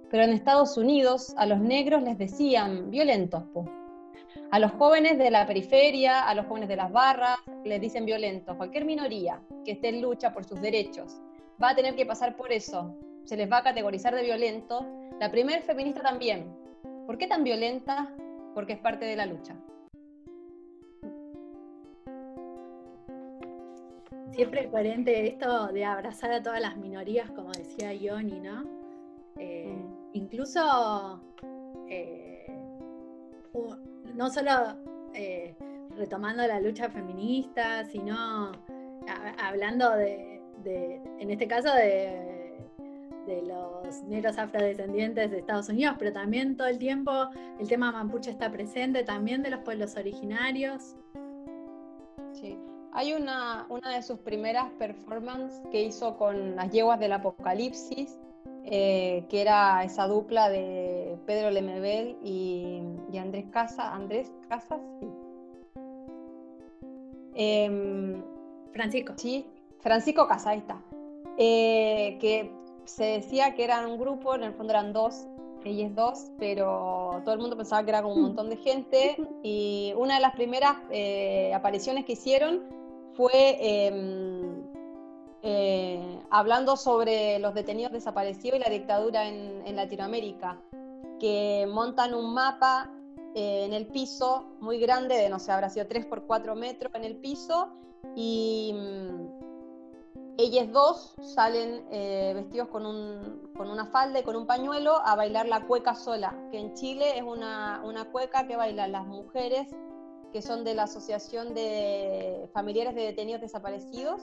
Pero 0.10 0.24
en 0.24 0.32
Estados 0.32 0.78
Unidos 0.78 1.34
a 1.38 1.46
los 1.46 1.60
negros 1.60 2.04
les 2.04 2.18
decían 2.18 2.90
violentos. 2.90 3.44
A 4.52 4.60
los 4.60 4.72
jóvenes 4.74 5.18
de 5.18 5.32
la 5.32 5.48
periferia, 5.48 6.28
a 6.28 6.36
los 6.36 6.46
jóvenes 6.46 6.70
de 6.70 6.76
las 6.76 6.92
barras, 6.92 7.38
les 7.64 7.82
dicen 7.82 8.06
violentos. 8.06 8.56
Cualquier 8.56 8.86
minoría 8.86 9.42
que 9.66 9.72
esté 9.72 9.90
en 9.90 10.02
lucha 10.02 10.34
por 10.34 10.46
sus 10.46 10.62
derechos 10.62 11.22
va 11.62 11.70
a 11.70 11.76
tener 11.76 11.96
que 11.96 12.06
pasar 12.06 12.36
por 12.36 12.52
eso. 12.52 12.96
Se 13.24 13.38
les 13.38 13.52
va 13.52 13.58
a 13.58 13.64
categorizar 13.64 14.14
de 14.14 14.24
violento. 14.24 14.86
La 15.20 15.32
primer 15.32 15.62
feminista 15.62 16.02
también. 16.02 16.54
¿Por 17.06 17.18
qué 17.18 17.28
tan 17.28 17.44
violenta? 17.44 18.14
Porque 18.54 18.74
es 18.74 18.80
parte 18.80 19.06
de 19.06 19.16
la 19.16 19.26
lucha. 19.26 19.56
Siempre 24.36 24.68
coherente 24.70 25.28
esto 25.28 25.68
de 25.68 25.86
abrazar 25.86 26.32
a 26.32 26.42
todas 26.42 26.60
las 26.60 26.76
minorías, 26.78 27.30
como 27.32 27.52
decía 27.52 27.94
Ioni, 27.94 28.40
¿no? 28.40 28.64
Eh, 29.38 29.76
incluso 30.14 31.22
eh, 31.88 32.46
no 34.16 34.30
solo 34.32 34.52
eh, 35.14 35.56
retomando 35.96 36.46
la 36.48 36.60
lucha 36.60 36.90
feminista, 36.90 37.86
sino 37.86 38.16
a- 39.08 39.48
hablando 39.48 39.92
de, 39.92 40.42
de- 40.64 41.02
en 41.20 41.30
este 41.30 41.48
caso, 41.48 41.72
de, 41.76 42.58
de 43.28 43.42
los 43.44 44.02
negros 44.04 44.38
afrodescendientes 44.40 45.30
de 45.30 45.40
Estados 45.40 45.70
Unidos, 45.70 45.96
pero 46.00 46.12
también 46.12 46.58
todo 46.58 46.68
el 46.68 46.80
tiempo 46.80 47.12
el 47.60 47.68
tema 47.68 47.92
mapuche 47.92 48.32
está 48.32 48.52
presente, 48.52 49.04
también 49.04 49.44
de 49.44 49.52
los 49.52 49.60
pueblos 49.60 49.96
originarios. 49.96 50.96
Sí. 52.34 52.58
Hay 52.96 53.14
una, 53.14 53.66
una 53.70 53.96
de 53.96 54.04
sus 54.04 54.20
primeras 54.20 54.70
performances 54.78 55.60
que 55.72 55.84
hizo 55.84 56.16
con 56.16 56.56
las 56.56 56.72
yeguas 56.72 57.00
del 57.00 57.14
apocalipsis, 57.14 58.20
eh, 58.66 59.26
que 59.30 59.42
era 59.42 59.84
esa 59.84 60.08
dupla 60.08 60.50
de 60.50 61.18
Pedro 61.26 61.50
Lemebel 61.50 62.18
y, 62.24 62.84
y 63.12 63.18
Andrés 63.18 63.46
Casas. 63.52 63.88
Andrés 63.92 64.32
Casas, 64.48 64.80
sí. 65.00 65.08
Em, 67.34 68.22
Francisco. 68.72 69.14
Sí, 69.16 69.48
Francisco 69.80 70.28
Casa, 70.28 70.52
ahí 70.52 70.60
está. 70.60 70.80
Eh, 71.40 72.20
que 72.22 72.52
se 72.86 73.06
decía 73.06 73.56
que 73.56 73.64
eran 73.64 73.88
un 73.88 73.98
grupo, 73.98 74.36
en 74.36 74.44
el 74.44 74.54
fondo 74.54 74.72
eran 74.72 74.94
dos, 74.94 75.26
ellos 75.66 75.96
dos, 75.96 76.28
pero 76.38 77.22
todo 77.24 77.34
el 77.34 77.40
mundo 77.40 77.58
pensaba 77.58 77.84
que 77.84 77.90
era 77.90 78.04
como 78.04 78.14
un 78.16 78.22
montón 78.22 78.52
de 78.52 78.58
gente. 78.58 79.18
Y 79.42 79.94
una 79.98 80.16
de 80.16 80.22
las 80.22 80.36
primeras 80.36 80.78
eh, 80.92 81.52
apariciones 81.56 82.06
que 82.06 82.14
hicieron 82.14 82.83
fue 83.16 83.58
em, 83.60 84.64
eh, 85.42 86.20
hablando 86.30 86.76
sobre 86.78 87.40
los 87.40 87.54
detenidos 87.54 87.92
desaparecidos 87.92 88.60
y 88.60 88.64
la 88.64 88.70
dictadura 88.70 89.28
en, 89.28 89.76
Latinoamérica, 89.76 90.62
que 91.20 91.68
montan 91.72 92.14
un 92.14 92.34
mapa 92.34 92.90
eh, 93.36 93.66
en 93.66 93.74
el 93.74 93.88
piso 93.88 94.46
muy 94.60 94.80
grande, 94.80 95.16
de 95.16 95.30
no 95.30 95.40
sé, 95.40 95.52
habrá 95.52 95.70
sido 95.70 95.88
3 95.88 96.06
por 96.06 96.24
4 96.26 96.56
metros 96.56 96.94
en 96.96 97.04
el 97.04 97.16
piso, 97.18 97.70
y 98.16 98.74
mm, 98.74 99.44
ellas 100.38 100.72
dos 100.72 101.14
salen 101.22 101.86
eh, 101.92 102.32
vestidos 102.36 102.68
con, 102.70 102.86
un- 102.86 103.50
con 103.56 103.70
una 103.70 103.86
falda 103.88 104.20
y 104.20 104.24
con 104.24 104.36
un 104.36 104.46
pañuelo 104.48 104.96
a 105.06 105.16
bailar 105.16 105.48
la 105.48 105.66
cueca 105.68 105.94
sola, 105.96 106.36
que 106.52 106.60
en 106.60 106.74
Chile 106.74 107.18
es 107.18 107.24
una, 107.24 107.82
una 107.86 108.06
cueca 108.06 108.48
que 108.48 108.56
bailan 108.56 108.92
las 108.92 109.06
mujeres 109.06 109.68
que 110.34 110.42
son 110.42 110.64
de 110.64 110.74
la 110.74 110.84
Asociación 110.84 111.54
de 111.54 112.50
Familiares 112.54 112.96
de 112.96 113.04
Detenidos 113.04 113.42
Desaparecidos, 113.42 114.20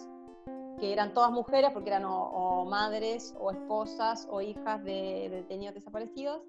que 0.80 0.92
eran 0.92 1.14
todas 1.14 1.30
mujeres 1.30 1.70
porque 1.72 1.90
eran 1.90 2.04
o, 2.04 2.64
madres 2.64 3.32
o 3.38 3.52
esposas 3.52 4.26
o 4.28 4.40
hijas 4.40 4.82
de, 4.82 5.28
de 5.30 5.36
detenidos 5.36 5.74
desaparecidos. 5.76 6.42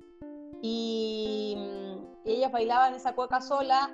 Y, 0.63 1.56
mm, 1.58 2.12
ellas 2.26 2.52
bailaban 2.52 2.95
esa 2.95 3.13
cueca 3.13 3.39
sola 3.39 3.91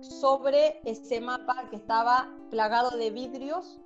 sobre 0.00 0.80
ese 0.84 1.20
mapa 1.20 1.68
que 1.70 1.76
estaba 1.76 2.32
plagado 2.50 2.96
de 2.96 3.10
vidrios, 3.10 3.80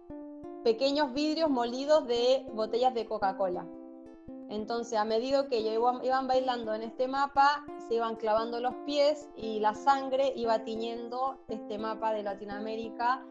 pequeños 0.65 1.15
vidrios 1.15 1.49
molidos 1.49 2.07
de 2.07 2.47
botellas 2.53 2.93
de 2.93 3.07
Coca-Cola. 3.07 3.67
Entonces, 4.49 4.99
a 4.99 5.05
medida 5.05 5.49
que 5.49 5.59
ellos 5.59 5.75
iban, 6.03 6.29
bailando 6.29 6.73
en 6.75 6.83
este 6.83 7.09
mapa, 7.09 7.65
se 7.89 7.95
iban 7.95 8.17
clavando 8.17 8.61
los 8.61 8.75
pies 8.87 9.29
y 9.37 9.59
la 9.59 9.75
sangre 9.75 10.33
iba 10.37 10.65
tiñendo 10.65 11.39
este 11.49 11.79
mapa 11.79 12.13
de 12.13 12.23
Latinoamérica 12.23 13.25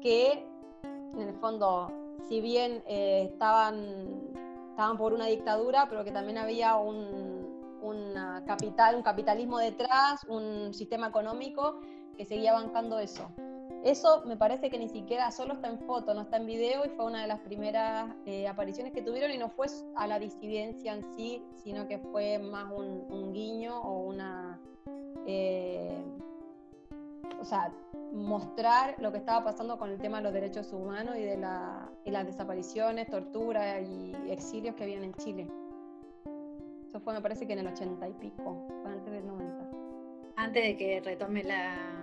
que, 0.00 0.46
en 0.82 1.20
el 1.20 1.34
fondo, 1.34 1.92
si 2.28 2.40
bien 2.40 2.82
eh, 2.86 3.28
estaban, 3.30 4.32
estaban 4.70 4.96
por 4.96 5.12
una 5.12 5.26
dictadura, 5.26 5.88
pero 5.90 6.04
que 6.04 6.10
también 6.10 6.38
había 6.38 6.76
un, 6.76 7.20
capital, 8.46 8.96
un 8.96 9.02
capitalismo 9.02 9.58
detrás, 9.58 10.24
un 10.28 10.72
sistema 10.72 11.08
económico 11.08 11.80
que 12.16 12.24
seguía 12.24 12.52
bancando 12.52 12.98
eso. 12.98 13.30
Eso 13.84 14.22
me 14.26 14.36
parece 14.36 14.70
que 14.70 14.78
ni 14.78 14.88
siquiera 14.88 15.30
solo 15.32 15.54
está 15.54 15.68
en 15.68 15.80
foto, 15.80 16.14
no 16.14 16.22
está 16.22 16.36
en 16.36 16.46
video 16.46 16.84
y 16.86 16.88
fue 16.90 17.04
una 17.04 17.22
de 17.22 17.26
las 17.26 17.40
primeras 17.40 18.14
eh, 18.26 18.46
apariciones 18.46 18.92
que 18.92 19.02
tuvieron 19.02 19.32
y 19.32 19.38
no 19.38 19.48
fue 19.48 19.66
a 19.96 20.06
la 20.06 20.20
disidencia 20.20 20.94
en 20.94 21.02
sí, 21.16 21.42
sino 21.64 21.88
que 21.88 21.98
fue 21.98 22.38
más 22.38 22.72
un, 22.72 23.32
guiño 23.32 23.80
o 23.80 23.98
una... 24.04 24.60
eh, 25.26 26.00
o 27.40 27.44
sea, 27.44 27.72
mostrar 28.12 28.94
lo 28.98 29.10
que 29.10 29.18
estaba 29.18 29.42
pasando 29.42 29.76
con 29.78 29.90
el 29.90 29.98
tema 29.98 30.18
de 30.18 30.24
los 30.24 30.32
derechos 30.32 30.72
humanos 30.72 31.16
y 31.16 31.22
de 31.22 31.36
la, 31.36 31.90
y 32.04 32.12
las 32.12 32.24
desapariciones, 32.24 33.08
torturas 33.08 33.82
y 33.82 34.14
exilios 34.30 34.76
que 34.76 34.84
habían 34.84 35.02
en 35.02 35.14
Chile. 35.14 35.48
Eso 36.86 37.00
fue, 37.00 37.14
me 37.14 37.20
parece 37.20 37.48
que 37.48 37.54
en 37.54 37.60
el 37.60 37.66
80 37.66 38.08
y 38.08 38.12
pico, 38.12 38.68
antes 38.86 39.12
del 39.12 39.26
90. 39.26 39.70
Antes 40.36 40.62
de 40.62 40.76
que 40.76 41.00
retome 41.00 41.42
la 41.42 42.01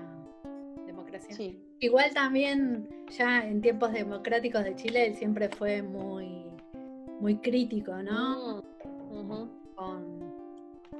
Sí. 1.30 1.60
Igual 1.80 2.14
también, 2.14 2.88
ya 3.10 3.46
en 3.46 3.62
tiempos 3.62 3.94
democráticos 3.94 4.64
de 4.64 4.76
Chile, 4.76 5.08
él 5.08 5.16
siempre 5.16 5.50
fue 5.50 5.82
muy, 5.82 6.44
muy 7.20 7.38
crítico, 7.38 7.94
¿no? 8.04 8.64
Mm. 9.12 9.50
Con- 9.76 10.30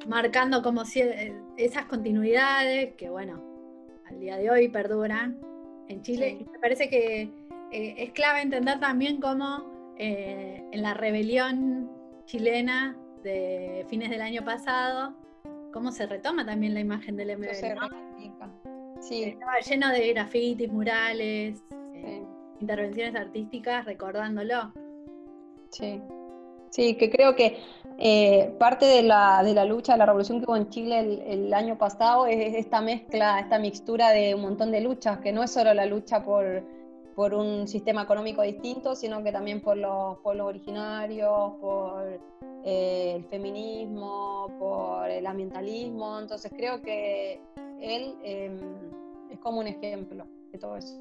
marcando 0.08 0.62
como 0.62 0.86
si, 0.86 1.02
eh, 1.02 1.34
esas 1.58 1.86
continuidades 1.86 2.94
que, 2.96 3.10
bueno, 3.10 3.44
al 4.08 4.20
día 4.20 4.38
de 4.38 4.50
hoy 4.50 4.70
perdura 4.70 5.34
en 5.90 6.02
Chile. 6.02 6.38
Sí. 6.38 6.46
Y 6.48 6.52
me 6.52 6.60
parece 6.60 6.90
que 6.90 7.24
eh, 7.72 7.96
es 7.98 8.12
clave 8.12 8.42
entender 8.42 8.80
también 8.80 9.20
cómo 9.20 9.94
eh, 9.98 10.64
en 10.72 10.82
la 10.82 10.94
rebelión 10.94 11.92
chilena 12.26 12.96
de 13.24 13.86
fines 13.90 14.10
del 14.10 14.22
año 14.22 14.46
pasado, 14.46 15.14
cómo 15.74 15.92
se 15.92 16.06
retoma 16.06 16.46
también 16.46 16.74
la 16.74 16.80
imagen 16.80 17.18
del 17.18 17.38
MBL. 17.38 17.76
¿no? 17.76 18.59
Sí, 19.00 19.24
Estaba 19.24 19.60
lleno 19.60 19.90
de 19.90 20.14
grafitis, 20.14 20.72
murales, 20.72 21.64
eh, 21.94 22.24
intervenciones 22.60 23.16
artísticas 23.16 23.86
recordándolo. 23.86 24.74
Sí, 25.70 26.02
sí, 26.70 26.96
que 26.96 27.10
creo 27.10 27.36
que 27.36 27.58
eh, 27.98 28.54
parte 28.60 28.86
de 28.86 29.04
la, 29.04 29.42
de 29.44 29.54
la 29.54 29.66
lucha, 29.66 29.94
de 29.94 30.00
la 30.00 30.06
revolución 30.06 30.40
que 30.40 30.46
hubo 30.46 30.58
en 30.58 30.70
Chile 30.70 31.00
el, 31.00 31.22
el 31.22 31.54
año 31.54 31.78
pasado 31.78 32.28
es, 32.28 32.40
es 32.40 32.56
esta 32.56 32.82
mezcla, 32.82 33.40
esta 33.40 33.58
mixtura 33.58 34.10
de 34.10 34.36
un 34.36 34.42
montón 34.42 34.72
de 34.72 34.82
luchas, 34.82 35.20
que 35.20 35.32
no 35.32 35.44
es 35.44 35.52
solo 35.52 35.74
la 35.74 35.86
lucha 35.86 36.24
por, 36.24 36.64
por 37.20 37.34
un 37.34 37.68
sistema 37.68 38.04
económico 38.04 38.44
distinto, 38.44 38.96
sino 38.96 39.22
que 39.22 39.34
también 39.34 39.60
por 39.60 39.76
los 39.76 40.20
pueblos 40.20 40.48
originarios, 40.48 41.52
por 41.60 42.18
eh, 42.64 43.16
el 43.18 43.26
feminismo, 43.26 44.48
por 44.58 45.10
el 45.10 45.28
ambientalismo. 45.28 46.18
Entonces 46.18 46.50
creo 46.56 46.82
que 46.82 47.42
él 47.82 48.16
eh, 48.24 48.58
es 49.32 49.40
como 49.40 49.60
un 49.60 49.68
ejemplo 49.68 50.28
de 50.54 50.60
todo 50.60 50.78
eso. 50.78 50.98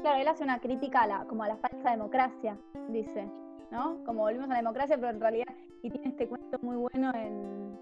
Claro, 0.00 0.20
él 0.20 0.26
hace 0.26 0.42
una 0.42 0.58
crítica 0.58 1.02
a 1.02 1.06
la, 1.06 1.24
como 1.26 1.44
a 1.44 1.48
la 1.50 1.56
falsa 1.56 1.92
democracia, 1.92 2.58
dice, 2.88 3.28
¿no? 3.70 4.02
Como 4.04 4.22
volvimos 4.22 4.46
a 4.46 4.54
la 4.54 4.56
democracia, 4.56 4.96
pero 4.96 5.10
en 5.10 5.20
realidad, 5.20 5.54
y 5.84 5.90
tiene 5.90 6.08
este 6.08 6.26
cuento 6.26 6.58
muy 6.62 6.74
bueno 6.78 7.12
en, 7.14 7.78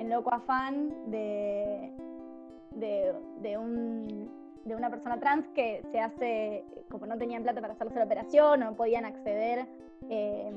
en 0.00 0.10
Loco 0.10 0.34
Afán 0.34 0.92
de, 1.12 1.92
de 2.72 3.56
un, 3.56 4.45
de 4.66 4.74
una 4.74 4.90
persona 4.90 5.18
trans 5.20 5.46
que 5.54 5.82
se 5.92 6.00
hace, 6.00 6.64
como 6.90 7.06
no 7.06 7.16
tenían 7.16 7.44
plata 7.44 7.60
para 7.60 7.74
hacerse 7.74 7.94
la 7.94 8.04
operación, 8.04 8.60
no 8.60 8.74
podían 8.74 9.04
acceder, 9.04 9.66
eh, 10.10 10.52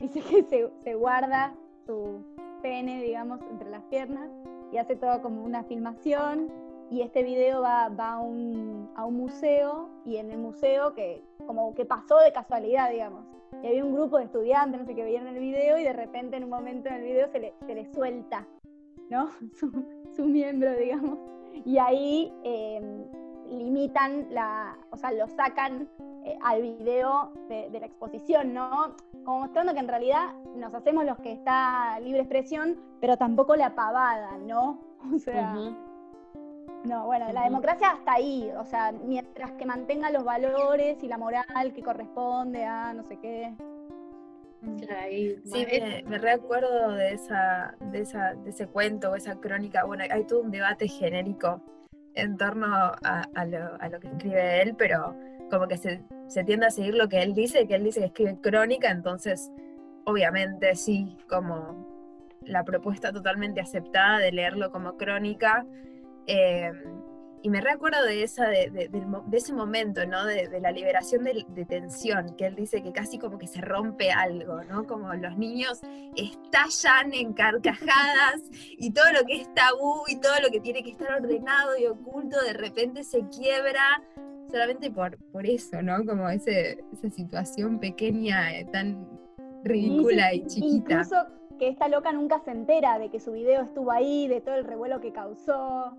dice 0.00 0.20
que 0.20 0.70
se, 0.84 0.94
guarda 0.94 1.54
su 1.86 2.24
pene, 2.60 3.02
digamos, 3.02 3.40
entre 3.50 3.70
las 3.70 3.82
piernas 3.84 4.28
y 4.72 4.78
hace 4.78 4.96
todo 4.96 5.22
como 5.22 5.44
una 5.44 5.62
filmación 5.64 6.50
y 6.90 7.02
este 7.02 7.22
video 7.22 7.62
va, 7.62 7.88
va 7.88 8.14
a, 8.14 8.20
un, 8.20 8.90
a 8.96 9.04
un 9.04 9.16
museo 9.16 9.88
y 10.04 10.16
en 10.16 10.30
el 10.30 10.38
museo 10.38 10.92
que 10.94 11.22
como 11.46 11.72
que 11.74 11.84
pasó 11.84 12.18
de 12.18 12.32
casualidad, 12.32 12.90
digamos. 12.90 13.24
Y 13.62 13.66
había 13.66 13.84
un 13.84 13.94
grupo 13.94 14.18
de 14.18 14.24
estudiantes, 14.24 14.80
no 14.80 14.86
sé, 14.86 14.94
que 14.94 15.04
veían 15.04 15.26
el 15.26 15.38
video 15.38 15.78
y 15.78 15.84
de 15.84 15.92
repente 15.92 16.36
en 16.36 16.44
un 16.44 16.50
momento 16.50 16.88
en 16.88 17.04
video 17.04 17.28
se 17.30 17.38
le, 17.38 17.54
se 17.64 17.74
le 17.74 17.86
suelta, 17.92 18.46
¿no? 19.08 19.30
Su, 19.54 19.70
su 20.16 20.26
miembro, 20.26 20.74
digamos. 20.74 21.18
Y 21.64 21.78
ahí 21.78 22.32
eh, 22.44 22.80
limitan 23.52 24.26
la, 24.30 24.76
o 24.90 24.96
sea, 24.96 25.12
lo 25.12 25.26
sacan 25.28 25.88
eh, 26.24 26.38
al 26.42 26.62
video 26.62 27.32
de, 27.48 27.68
de 27.70 27.80
la 27.80 27.86
exposición, 27.86 28.52
¿no? 28.54 28.94
Como 29.24 29.40
mostrando 29.40 29.72
que 29.74 29.80
en 29.80 29.88
realidad 29.88 30.32
nos 30.56 30.72
hacemos 30.74 31.04
los 31.04 31.18
que 31.18 31.32
está 31.32 31.98
libre 32.00 32.20
expresión, 32.20 32.76
pero 33.00 33.16
tampoco 33.16 33.56
la 33.56 33.74
pavada, 33.74 34.38
¿no? 34.38 34.78
O 35.14 35.18
sea, 35.18 35.54
no, 36.84 37.06
bueno, 37.06 37.32
la 37.32 37.44
democracia 37.44 37.90
hasta 37.90 38.12
ahí, 38.14 38.50
o 38.58 38.64
sea, 38.64 38.90
mientras 38.92 39.52
que 39.52 39.64
mantenga 39.66 40.10
los 40.10 40.24
valores 40.24 41.02
y 41.02 41.08
la 41.08 41.16
moral 41.18 41.72
que 41.74 41.82
corresponde 41.82 42.64
a 42.64 42.92
no 42.92 43.02
sé 43.04 43.18
qué. 43.18 43.54
Ahí- 45.00 45.40
Sí, 45.44 45.66
me, 45.80 46.02
me 46.06 46.18
recuerdo 46.18 46.92
de 46.92 47.12
esa, 47.14 47.74
de 47.80 48.00
esa, 48.00 48.34
de 48.34 48.50
ese 48.50 48.66
cuento 48.68 49.10
o 49.10 49.16
esa 49.16 49.34
crónica. 49.40 49.84
Bueno, 49.84 50.04
hay 50.10 50.24
todo 50.24 50.40
un 50.40 50.50
debate 50.52 50.86
genérico 50.88 51.60
en 52.14 52.36
torno 52.36 52.66
a, 52.66 53.44
lo, 53.44 54.00
que 54.00 54.08
escribe 54.08 54.62
él, 54.62 54.74
pero 54.76 55.16
como 55.50 55.68
que 55.68 55.76
se, 55.76 56.02
se 56.28 56.44
tiende 56.44 56.66
a 56.66 56.70
seguir 56.70 56.94
lo 56.94 57.08
que 57.08 57.22
él 57.22 57.34
dice, 57.34 57.66
que 57.66 57.74
él 57.74 57.84
dice 57.84 58.00
que 58.00 58.06
escribe 58.06 58.40
crónica, 58.40 58.90
entonces 58.90 59.50
obviamente 60.04 60.74
sí, 60.74 61.16
como 61.28 61.92
la 62.44 62.64
propuesta 62.64 63.12
totalmente 63.12 63.60
aceptada 63.60 64.18
de 64.18 64.32
leerlo 64.32 64.70
como 64.70 64.96
crónica. 64.96 65.66
eh, 66.26 66.72
y 67.42 67.50
me 67.50 67.60
recuerdo 67.60 68.04
de, 68.04 68.22
esa, 68.22 68.46
de, 68.48 68.88
ese 69.32 69.52
momento, 69.52 70.06
¿no? 70.06 70.24
De, 70.24 70.46
de 70.48 70.60
la 70.60 70.70
liberación 70.70 71.24
de, 71.24 71.64
tensión, 71.64 72.36
que 72.36 72.46
él 72.46 72.54
dice 72.54 72.82
que 72.82 72.92
casi 72.92 73.18
como 73.18 73.36
que 73.36 73.48
se 73.48 73.60
rompe 73.60 74.12
algo, 74.12 74.62
¿no? 74.64 74.86
Como 74.86 75.12
los 75.14 75.36
niños 75.36 75.80
estallan 76.14 77.12
en 77.12 77.32
carcajadas 77.32 78.42
y 78.52 78.92
todo 78.92 79.12
lo 79.12 79.24
que 79.24 79.40
es 79.40 79.54
tabú 79.54 80.02
y 80.06 80.20
todo 80.20 80.34
lo 80.40 80.50
que 80.50 80.60
tiene 80.60 80.84
que 80.84 80.90
estar 80.90 81.20
ordenado 81.20 81.76
y 81.76 81.86
oculto 81.86 82.40
de 82.44 82.52
repente 82.52 83.02
se 83.02 83.26
quiebra 83.28 84.02
solamente 84.48 84.90
por, 84.90 85.18
por 85.32 85.44
eso, 85.44 85.82
¿no? 85.82 86.04
Como 86.04 86.28
ese, 86.28 86.84
esa 86.92 87.10
situación 87.10 87.80
pequeña, 87.80 88.56
eh, 88.56 88.66
tan 88.66 89.08
ridícula 89.64 90.32
y, 90.32 90.42
dice 90.42 90.60
chiquita. 90.60 90.92
Incluso 90.92 91.16
que 91.58 91.68
esta 91.68 91.88
loca 91.88 92.12
nunca 92.12 92.38
se 92.44 92.52
entera 92.52 92.98
de 93.00 93.10
que 93.10 93.18
su 93.18 93.32
video 93.32 93.62
estuvo 93.62 93.90
ahí, 93.90 94.28
de 94.28 94.40
todo 94.40 94.54
el 94.54 94.64
revuelo 94.64 95.00
que 95.00 95.12
causó. 95.12 95.96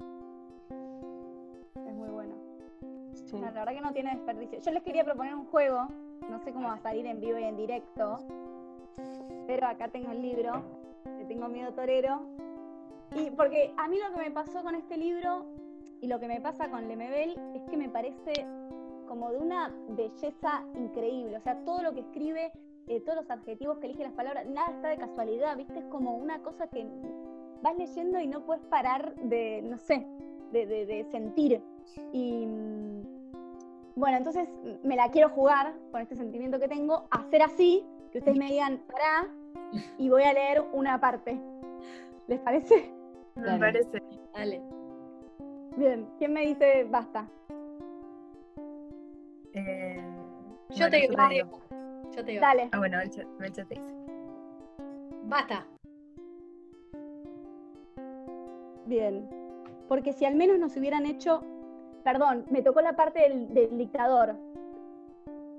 La 3.41 3.51
verdad 3.51 3.73
que 3.73 3.81
no 3.81 3.93
tiene 3.93 4.11
desperdicio. 4.11 4.59
Yo 4.59 4.71
les 4.71 4.83
quería 4.83 5.03
proponer 5.03 5.33
un 5.35 5.45
juego, 5.45 5.87
no 6.29 6.39
sé 6.39 6.51
cómo 6.53 6.67
va 6.67 6.75
a 6.75 6.79
salir 6.79 7.05
en 7.05 7.19
vivo 7.19 7.37
y 7.39 7.43
en 7.43 7.55
directo, 7.57 8.17
pero 9.47 9.67
acá 9.67 9.87
tengo 9.89 10.11
el 10.11 10.21
libro, 10.21 10.61
Le 11.17 11.25
tengo 11.25 11.47
miedo 11.47 11.73
torero. 11.73 12.21
Y 13.15 13.29
porque 13.31 13.73
a 13.77 13.87
mí 13.87 13.97
lo 13.99 14.13
que 14.15 14.23
me 14.23 14.31
pasó 14.31 14.63
con 14.63 14.75
este 14.75 14.97
libro 14.97 15.45
y 16.01 16.07
lo 16.07 16.19
que 16.19 16.27
me 16.27 16.41
pasa 16.41 16.69
con 16.69 16.87
Lemebel 16.87 17.37
es 17.55 17.61
que 17.69 17.77
me 17.77 17.89
parece 17.89 18.33
como 19.07 19.31
de 19.31 19.37
una 19.37 19.71
belleza 19.89 20.63
increíble. 20.75 21.37
O 21.37 21.41
sea, 21.41 21.63
todo 21.63 21.83
lo 21.83 21.93
que 21.93 21.99
escribe, 22.01 22.51
eh, 22.87 22.99
todos 23.01 23.17
los 23.19 23.29
adjetivos 23.29 23.77
que 23.77 23.85
elige 23.87 24.03
las 24.03 24.13
palabras, 24.13 24.45
nada 24.47 24.69
está 24.71 24.89
de 24.89 24.97
casualidad, 24.97 25.55
¿viste? 25.57 25.79
Es 25.79 25.85
como 25.85 26.15
una 26.17 26.39
cosa 26.41 26.67
que 26.67 26.85
vas 27.61 27.77
leyendo 27.77 28.19
y 28.19 28.27
no 28.27 28.41
puedes 28.45 28.63
parar 28.65 29.13
de, 29.15 29.61
no 29.61 29.77
sé, 29.77 30.05
de, 30.51 30.65
de- 30.65 30.85
de 30.85 31.03
sentir. 31.05 31.61
Y 32.11 32.45
mm, 32.47 32.92
bueno, 33.95 34.17
entonces 34.17 34.47
me 34.83 34.95
la 34.95 35.09
quiero 35.11 35.29
jugar 35.29 35.73
con 35.91 36.01
este 36.01 36.15
sentimiento 36.15 36.59
que 36.59 36.67
tengo, 36.67 37.07
hacer 37.11 37.41
así, 37.41 37.85
que 38.11 38.19
ustedes 38.19 38.37
me 38.37 38.47
digan, 38.47 38.81
pará, 38.91 39.27
y 39.97 40.09
voy 40.09 40.23
a 40.23 40.33
leer 40.33 40.63
una 40.73 40.99
parte. 40.99 41.39
¿Les 42.27 42.39
parece? 42.39 42.91
Me 43.35 43.43
Dale. 43.45 43.59
parece. 43.59 44.03
Dale. 44.33 44.61
Bien, 45.75 46.07
¿quién 46.17 46.33
me 46.33 46.41
dice 46.45 46.83
basta? 46.89 47.27
eh, 49.53 50.01
Yo 50.69 50.87
bueno, 50.87 50.89
te 50.91 50.97
digo, 50.97 51.27
digo. 51.29 51.59
yo 52.15 52.23
te 52.25 52.31
digo. 52.31 52.41
Dale. 52.41 52.69
Ah, 52.71 52.77
bueno, 52.77 52.99
el 53.01 53.09
chat, 53.09 53.25
el 53.41 53.51
chat 53.51 53.67
te 53.67 53.75
dice. 53.75 53.93
Basta. 55.25 55.65
Bien. 58.85 59.27
Porque 59.87 60.13
si 60.13 60.25
al 60.25 60.35
menos 60.35 60.57
nos 60.59 60.75
hubieran 60.77 61.05
hecho. 61.05 61.43
Perdón, 62.03 62.45
me 62.49 62.61
tocó 62.61 62.81
la 62.81 62.95
parte 62.95 63.21
del, 63.21 63.53
del 63.53 63.77
dictador. 63.77 64.35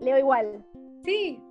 Leo 0.01 0.19
igual. 0.19 0.65
Sí. 1.05 1.43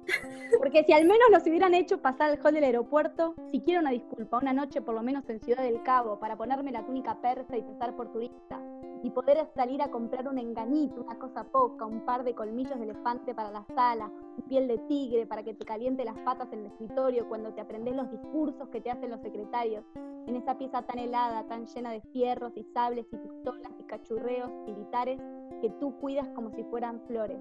Porque 0.57 0.83
si 0.83 0.93
al 0.93 1.03
menos 1.03 1.27
nos 1.31 1.45
hubieran 1.45 1.73
hecho 1.73 2.01
pasar 2.01 2.31
al 2.31 2.39
hall 2.43 2.53
del 2.53 2.63
aeropuerto, 2.63 3.35
siquiera 3.51 3.79
una 3.79 3.91
disculpa, 3.91 4.37
una 4.37 4.53
noche 4.53 4.81
por 4.81 4.95
lo 4.95 5.03
menos 5.03 5.27
en 5.29 5.39
Ciudad 5.39 5.63
del 5.63 5.81
Cabo, 5.83 6.19
para 6.19 6.35
ponerme 6.35 6.71
la 6.71 6.85
túnica 6.85 7.15
persa 7.21 7.57
y 7.57 7.61
pasar 7.61 7.95
por 7.95 8.11
turista, 8.11 8.59
y 9.03 9.09
poder 9.09 9.45
salir 9.53 9.81
a 9.81 9.91
comprar 9.91 10.27
un 10.27 10.39
engañito, 10.39 11.01
una 11.01 11.19
cosa 11.19 11.43
poca, 11.43 11.85
un 11.85 12.05
par 12.05 12.23
de 12.23 12.33
colmillos 12.33 12.79
de 12.79 12.85
elefante 12.85 13.35
para 13.35 13.51
la 13.51 13.65
sala, 13.75 14.09
piel 14.47 14.67
de 14.67 14.77
tigre 14.79 15.25
para 15.25 15.43
que 15.43 15.53
te 15.53 15.65
caliente 15.65 16.05
las 16.05 16.17
patas 16.19 16.51
en 16.53 16.59
el 16.59 16.65
escritorio 16.67 17.27
cuando 17.27 17.53
te 17.53 17.61
aprendes 17.61 17.95
los 17.95 18.09
discursos 18.11 18.69
que 18.69 18.81
te 18.81 18.91
hacen 18.91 19.11
los 19.11 19.21
secretarios, 19.21 19.83
en 20.27 20.35
esa 20.35 20.57
pieza 20.57 20.83
tan 20.83 20.99
helada, 20.99 21.43
tan 21.47 21.65
llena 21.65 21.91
de 21.91 22.01
fierros 22.01 22.53
y 22.55 22.63
sables 22.63 23.05
y 23.11 23.17
pistolas 23.17 23.71
y 23.79 23.83
cachurreos 23.83 24.51
militares 24.65 25.19
que 25.61 25.69
tú 25.79 25.95
cuidas 25.97 26.27
como 26.29 26.51
si 26.51 26.63
fueran 26.63 27.01
flores. 27.07 27.39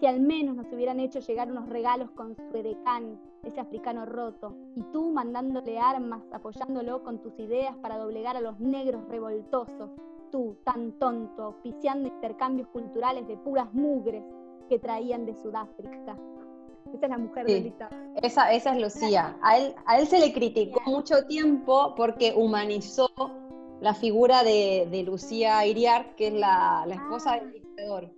Si 0.00 0.06
al 0.06 0.20
menos 0.20 0.56
nos 0.56 0.72
hubieran 0.72 0.98
hecho 0.98 1.20
llegar 1.20 1.50
unos 1.50 1.68
regalos 1.68 2.10
con 2.12 2.34
su 2.34 2.56
edecán, 2.56 3.20
ese 3.42 3.60
africano 3.60 4.06
roto, 4.06 4.56
y 4.74 4.82
tú 4.92 5.12
mandándole 5.12 5.78
armas, 5.78 6.22
apoyándolo 6.32 7.02
con 7.02 7.20
tus 7.20 7.38
ideas 7.38 7.76
para 7.78 7.98
doblegar 7.98 8.36
a 8.36 8.40
los 8.40 8.58
negros 8.60 9.06
revoltosos, 9.08 9.90
tú, 10.30 10.56
tan 10.64 10.92
tonto, 10.98 11.42
auspiciando 11.44 12.08
intercambios 12.08 12.68
culturales 12.68 13.26
de 13.28 13.36
puras 13.36 13.72
mugres 13.72 14.22
que 14.68 14.78
traían 14.78 15.26
de 15.26 15.34
Sudáfrica. 15.34 16.16
Esa 16.94 17.06
es 17.06 17.10
la 17.10 17.18
mujer 17.18 17.46
Sí. 17.46 17.52
del 17.54 17.62
dictador. 17.64 17.98
Esa, 18.22 18.52
esa 18.52 18.74
es 18.74 18.82
Lucía. 18.82 19.36
A 19.42 19.58
él, 19.58 19.74
a 19.86 19.98
él 19.98 20.06
se 20.06 20.18
le 20.18 20.32
criticó 20.32 20.80
mucho 20.86 21.24
tiempo 21.26 21.94
porque 21.96 22.32
humanizó 22.36 23.10
la 23.80 23.94
figura 23.94 24.42
de, 24.42 24.88
de 24.90 25.02
Lucía 25.04 25.64
Iriar, 25.66 26.14
que 26.16 26.28
es 26.28 26.34
la, 26.34 26.84
la 26.86 26.94
esposa 26.94 27.36
del 27.36 27.52
dictador. 27.52 28.10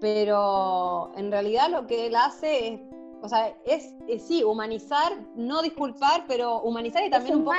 Pero 0.00 1.12
en 1.16 1.30
realidad 1.30 1.68
lo 1.70 1.86
que 1.86 2.06
él 2.08 2.16
hace 2.16 2.74
es, 2.74 2.80
o 3.22 3.28
sea, 3.28 3.56
es, 3.64 3.94
es 4.08 4.22
sí, 4.26 4.42
humanizar, 4.42 5.12
no 5.36 5.62
disculpar, 5.62 6.24
pero 6.26 6.60
humanizar 6.62 7.04
y 7.04 7.10
también 7.10 7.36
un 7.38 7.44
poco 7.44 7.56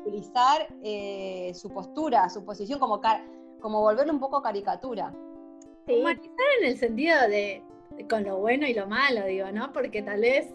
utilizar 0.00 0.66
eh, 0.82 1.52
su 1.54 1.70
postura, 1.70 2.28
su 2.28 2.44
posición 2.44 2.78
como, 2.78 3.00
car- 3.00 3.24
como 3.60 3.80
volverlo 3.80 4.12
un 4.12 4.20
poco 4.20 4.42
caricatura. 4.42 5.12
Sí, 5.86 5.94
Humanizar 6.00 6.46
en 6.60 6.68
el 6.68 6.76
sentido 6.78 7.16
de, 7.28 7.62
de 7.96 8.06
con 8.08 8.24
lo 8.24 8.38
bueno 8.38 8.66
y 8.66 8.74
lo 8.74 8.86
malo, 8.86 9.24
digo, 9.26 9.50
¿no? 9.52 9.72
Porque 9.72 10.02
tal 10.02 10.20
vez, 10.20 10.54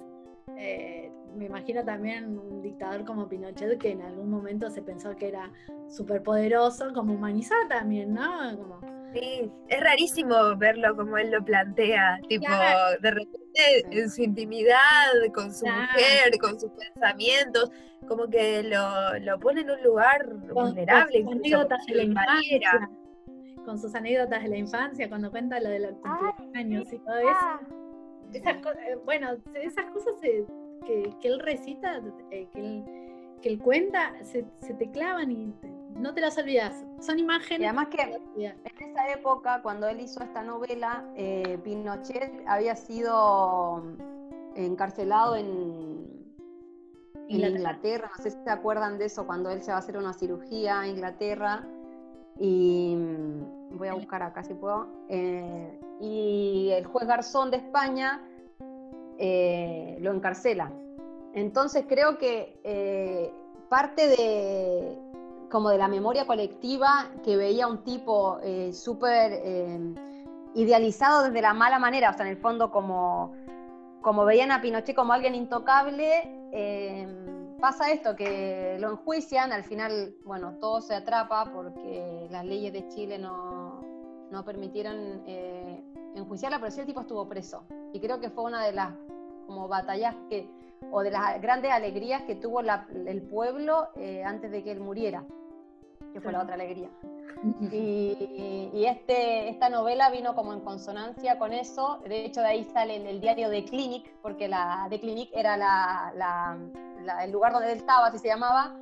eh, 0.58 1.12
me 1.36 1.46
imagino 1.46 1.84
también 1.84 2.38
un 2.38 2.62
dictador 2.62 3.04
como 3.06 3.28
Pinochet 3.28 3.78
que 3.78 3.92
en 3.92 4.02
algún 4.02 4.30
momento 4.30 4.70
se 4.70 4.82
pensó 4.82 5.16
que 5.16 5.28
era 5.28 5.52
súper 5.90 6.24
poderoso, 6.24 6.94
como 6.94 7.14
humanizar 7.14 7.68
también, 7.68 8.14
¿no? 8.14 8.58
Como, 8.58 8.80
Sí, 9.16 9.50
es 9.70 9.80
rarísimo 9.82 10.36
verlo 10.58 10.94
como 10.96 11.18
él 11.18 11.32
lo 11.32 11.44
plantea, 11.44 12.20
tipo, 12.28 12.46
Claro. 12.46 13.00
de 13.02 13.12
repente 13.12 13.86
en 13.92 14.10
su 14.10 14.22
intimidad, 14.24 14.78
con 15.34 15.54
su 15.54 15.64
Claro. 15.64 15.82
mujer, 15.84 16.38
con 16.42 16.60
sus 16.60 16.70
pensamientos, 16.72 17.72
como 18.10 18.28
que 18.28 18.62
lo, 18.64 19.18
lo 19.20 19.40
pone 19.40 19.62
en 19.62 19.70
un 19.72 19.82
lugar 19.84 20.26
con- 20.54 20.54
vulnerable, 20.66 21.24
con 21.24 21.38
sus 21.38 21.46
incluso 21.48 21.68
de 21.88 21.96
la 21.96 22.04
infancia, 22.04 22.90
con 23.66 23.80
sus 23.80 23.96
anécdotas 23.96 24.44
de 24.44 24.50
la 24.50 24.58
infancia, 24.58 25.08
cuando 25.08 25.32
cuenta 25.32 25.60
lo 25.62 25.70
de 25.70 25.80
los 25.80 25.92
81 25.94 26.52
años 26.60 26.92
y 26.92 27.00
todo 27.00 27.18
eso. 27.18 27.30
Ah, 27.32 27.60
Esas 28.34 28.58
co- 28.58 28.72
eh, 28.72 28.98
bueno, 29.06 29.38
esas 29.54 29.86
cosas 29.92 30.14
que, 30.22 30.46
que 31.22 31.28
él 31.28 31.40
recita, 31.40 32.02
eh, 32.32 32.48
que, 32.52 32.60
él, 32.60 32.84
que 33.42 33.48
él 33.50 33.60
cuenta, 33.60 34.12
se, 34.24 34.44
se 34.60 34.74
te 34.74 34.92
clavan 34.92 35.32
y 35.32 35.54
te- 35.62 35.72
no 35.96 36.14
te 36.14 36.22
las 36.22 36.38
olvidas. 36.38 36.84
Son 37.00 37.20
imágenes. 37.20 37.62
Y 37.62 37.66
además 37.66 37.88
que 37.88 38.06
no. 38.06 38.42
En 38.42 38.90
esa 38.90 39.10
época, 39.10 39.62
cuando 39.62 39.88
él 39.88 40.02
hizo 40.02 40.24
esta 40.24 40.44
novela, 40.44 41.06
eh, 41.16 41.58
Pinochet 41.64 42.32
había 42.48 42.76
sido 42.76 43.84
encarcelado 44.56 45.36
en, 45.36 45.46
en 47.28 47.36
Inglaterra. 47.36 47.58
Inglaterra. 47.58 48.12
No 48.18 48.24
sé 48.24 48.32
si 48.32 48.38
se 48.44 48.50
acuerdan 48.50 48.98
de 48.98 49.06
eso, 49.06 49.26
cuando 49.26 49.50
él 49.50 49.62
se 49.64 49.72
va 49.72 49.78
a 49.78 49.80
hacer 49.80 49.98
una 49.98 50.14
cirugía 50.14 50.82
a 50.82 50.88
Inglaterra. 50.88 51.66
Y 52.40 52.96
mm, 52.96 53.78
voy 53.78 53.88
a 53.88 53.94
buscar 53.94 54.24
acá 54.24 54.44
si 54.44 54.54
puedo. 54.54 54.88
Eh, 55.10 55.80
y 56.02 56.70
el 56.72 56.86
juez 56.86 57.08
Garzón 57.08 57.52
de 57.52 57.58
España 57.58 58.22
eh, 59.18 59.98
lo 60.02 60.12
encarcela. 60.12 60.72
Entonces 61.34 61.86
creo 61.88 62.18
que 62.18 62.60
eh, 62.64 63.32
parte 63.70 64.08
de 64.08 64.98
como 65.50 65.70
de 65.70 65.78
la 65.78 65.88
memoria 65.88 66.26
colectiva 66.26 67.10
que 67.24 67.38
veía 67.38 67.68
un 67.68 67.84
tipo 67.84 68.40
eh, 68.42 68.74
súper 68.74 69.32
eh, 69.34 69.80
idealizado 70.56 71.24
desde 71.24 71.42
la 71.42 71.54
mala 71.54 71.80
manera, 71.80 72.10
o 72.10 72.14
sea, 72.14 72.26
en 72.26 72.32
el 72.32 72.38
fondo 72.38 72.72
como, 72.72 73.34
como 74.02 74.26
veían 74.26 74.52
a 74.52 74.62
Pinochet 74.62 74.96
como 74.96 75.14
alguien 75.14 75.36
intocable, 75.36 76.50
eh, 76.52 77.08
pasa 77.60 77.92
esto, 77.92 78.16
que 78.16 78.78
lo 78.80 78.92
enjuician, 78.92 79.52
al 79.52 79.64
final, 79.64 80.16
bueno, 80.24 80.58
todo 80.60 80.82
se 80.82 80.96
atrapa 80.96 81.52
porque 81.54 82.28
las 82.30 82.46
leyes 82.46 82.72
de 82.74 82.88
Chile 82.88 83.18
no, 83.18 83.82
no 84.32 84.46
permitieron 84.46 85.24
eh, 85.26 85.84
enjuiciarla, 86.16 86.60
pero 86.60 86.72
sí 86.72 86.80
el 86.80 86.86
tipo 86.86 87.02
estuvo 87.02 87.28
preso. 87.28 87.66
Y 87.94 88.00
creo 88.00 88.20
que 88.20 88.30
fue 88.30 88.44
una 88.46 88.64
de 88.66 88.74
las 88.74 88.94
como 89.48 89.68
batallas 89.68 90.16
que, 90.30 90.50
o 90.92 91.02
de 91.02 91.12
las 91.12 91.42
grandes 91.42 91.72
alegrías 91.72 92.22
que 92.24 92.36
tuvo 92.36 92.62
la- 92.62 92.88
el 93.08 93.22
pueblo 93.22 93.90
eh, 93.96 94.24
antes 94.24 94.52
de 94.52 94.64
que 94.64 94.72
él 94.72 94.80
muriera, 94.80 95.24
que 96.14 96.22
fue 96.22 96.32
la 96.32 96.42
otra 96.44 96.56
alegría. 96.56 96.90
Y, 97.72 98.70
y 98.74 98.86
este, 98.86 99.50
esta 99.50 99.70
novela 99.70 100.10
vino 100.10 100.34
como 100.36 100.54
en 100.54 100.62
consonancia 100.62 101.38
con 101.38 101.54
eso. 101.54 102.00
De 102.08 102.26
hecho, 102.26 102.40
de 102.42 102.48
ahí 102.48 102.64
sale 102.64 102.96
el, 102.96 103.06
el 103.08 103.22
diario 103.22 103.50
de 103.50 103.66
Clinic, 103.66 104.10
porque 104.22 104.48
la 104.48 104.88
de 104.90 105.00
Clinic 105.00 105.30
era 105.34 105.56
la- 105.58 106.12
la- 106.16 106.58
la- 107.04 107.24
el 107.26 107.32
lugar 107.32 107.52
donde 107.54 107.72
él 107.72 107.78
estaba, 107.78 108.08
así 108.08 108.18
se 108.20 108.30
llamaba. 108.30 108.76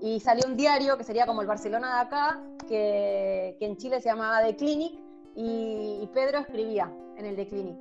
Y 0.00 0.18
salió 0.20 0.46
un 0.48 0.56
diario 0.56 0.96
que 0.96 1.04
sería 1.04 1.26
como 1.26 1.42
el 1.42 1.46
Barcelona 1.46 1.94
de 1.96 2.00
acá, 2.00 2.40
que, 2.66 3.56
que 3.58 3.66
en 3.66 3.76
Chile 3.76 4.00
se 4.00 4.08
llamaba 4.08 4.42
The 4.42 4.56
Clinic, 4.56 4.98
y, 5.36 6.00
y 6.02 6.06
Pedro 6.12 6.38
escribía 6.38 6.90
en 7.16 7.26
el 7.26 7.36
The 7.36 7.46
Clinic 7.46 7.76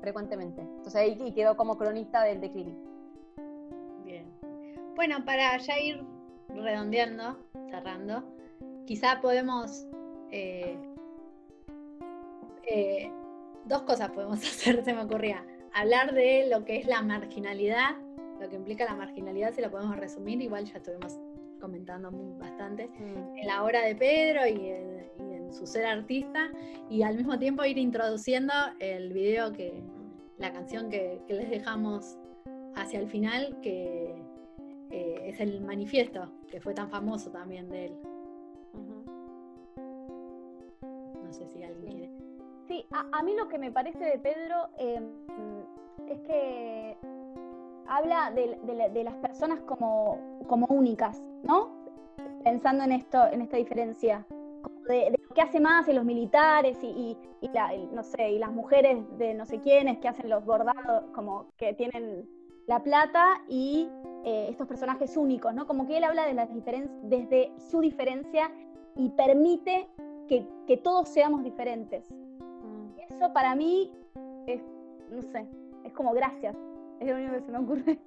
frecuentemente. 0.00 0.60
Entonces 0.62 0.94
ahí 0.96 1.32
quedó 1.32 1.56
como 1.56 1.76
cronista 1.76 2.22
del 2.22 2.40
The 2.40 2.52
Clinic. 2.52 2.76
Bueno, 4.94 5.24
para 5.24 5.56
ya 5.58 5.78
ir 5.78 6.02
redondeando, 6.48 7.38
cerrando, 7.70 8.24
quizá 8.86 9.20
podemos. 9.20 9.86
eh, 10.30 10.76
eh, 12.66 13.10
dos 13.66 13.82
cosas 13.82 14.10
podemos 14.10 14.38
hacer, 14.42 14.84
se 14.84 14.92
me 14.92 15.02
ocurría. 15.02 15.44
Hablar 15.74 16.14
de 16.14 16.46
lo 16.50 16.64
que 16.64 16.76
es 16.76 16.86
la 16.86 17.02
marginalidad, 17.02 17.96
lo 18.40 18.48
que 18.48 18.56
implica 18.56 18.84
la 18.84 18.94
marginalidad, 18.94 19.52
si 19.52 19.60
lo 19.62 19.70
podemos 19.70 19.96
resumir, 19.96 20.40
igual 20.40 20.64
ya 20.64 20.76
estuvimos 20.78 21.18
comentando 21.60 22.10
muy- 22.12 22.38
bastante, 22.38 22.90
en 22.98 23.46
la 23.46 23.64
obra 23.64 23.82
de 23.82 23.96
Pedro 23.96 24.46
y 24.46 24.68
en, 24.68 25.10
y 25.18 25.34
en 25.34 25.52
su 25.52 25.66
ser 25.66 25.86
artista, 25.86 26.50
y 26.90 27.02
al 27.02 27.16
mismo 27.16 27.38
tiempo 27.38 27.64
ir 27.64 27.78
introduciendo 27.78 28.52
el 28.80 29.12
video 29.12 29.52
que, 29.52 29.82
la 30.38 30.52
canción 30.52 30.90
que, 30.90 31.20
que 31.26 31.34
les 31.34 31.48
dejamos 31.50 32.18
hacia 32.76 33.00
el 33.00 33.08
final, 33.08 33.58
que 33.62 34.14
eh, 35.24 35.30
es 35.30 35.40
el 35.40 35.60
manifiesto, 35.62 36.28
que 36.50 36.60
fue 36.60 36.74
tan 36.74 36.88
famoso 36.90 37.30
también 37.30 37.68
de 37.68 37.86
él. 37.86 37.96
No 41.22 41.32
sé 41.32 41.46
si 41.48 41.62
alguien 41.62 41.92
quiere. 41.92 42.10
Sí, 42.66 42.86
a, 42.92 43.18
a 43.18 43.22
mí 43.22 43.34
lo 43.36 43.48
que 43.48 43.58
me 43.58 43.70
parece 43.70 44.04
de 44.04 44.18
Pedro 44.18 44.68
eh, 44.78 45.00
es 46.08 46.20
que 46.20 46.96
habla 47.86 48.30
de, 48.30 48.58
de 48.64 48.74
la- 48.74 48.88
de 48.88 49.04
las 49.04 49.14
personas 49.16 49.60
como, 49.60 50.18
como 50.46 50.66
únicas, 50.66 51.20
¿no? 51.42 51.68
Pensando 52.42 52.84
en 52.84 52.92
esto, 52.92 53.26
en 53.30 53.42
esta 53.42 53.56
diferencia, 53.56 54.26
de, 54.88 55.10
de 55.10 55.18
lo 55.28 55.34
que 55.34 55.40
hace 55.42 55.60
más 55.60 55.88
en 55.88 55.96
los 55.96 56.04
militares 56.04 56.78
y, 56.82 56.86
y- 56.86 57.18
y 57.42 57.48
la- 57.48 57.74
y 57.74 57.86
no 57.86 58.02
sé, 58.02 58.32
y 58.32 58.38
las 58.38 58.52
mujeres 58.52 58.98
de 59.18 59.34
no 59.34 59.44
sé 59.44 59.60
quiénes 59.60 59.98
que 59.98 60.08
hacen 60.08 60.28
los 60.30 60.44
bordados, 60.44 61.04
como 61.14 61.46
que 61.56 61.74
tienen 61.74 62.26
la 62.66 62.82
plata 62.82 63.42
y 63.48 63.88
eh, 64.24 64.46
estos 64.48 64.66
personajes 64.66 65.16
únicos, 65.18 65.54
¿no? 65.54 65.66
Como 65.66 65.86
que 65.86 65.98
él 65.98 66.04
habla 66.04 66.26
de 66.26 66.32
las 66.32 66.48
desde 67.02 67.52
su 67.70 67.80
diferencia 67.80 68.50
y 68.96 69.10
permite 69.10 69.86
que, 70.28 70.46
que 70.66 70.78
todos 70.78 71.10
seamos 71.10 71.44
diferentes. 71.44 72.10
Y 72.96 73.00
eso 73.12 73.32
para 73.34 73.54
mí 73.54 73.92
es, 74.46 74.62
no 75.10 75.20
sé, 75.20 75.46
es 75.84 75.92
como 75.92 76.12
gracias. 76.12 76.56
Es 77.00 77.08
lo 77.08 77.16
único 77.16 77.34
que 77.34 77.40
se 77.42 77.52
me 77.52 77.58
ocurre. 77.58 77.98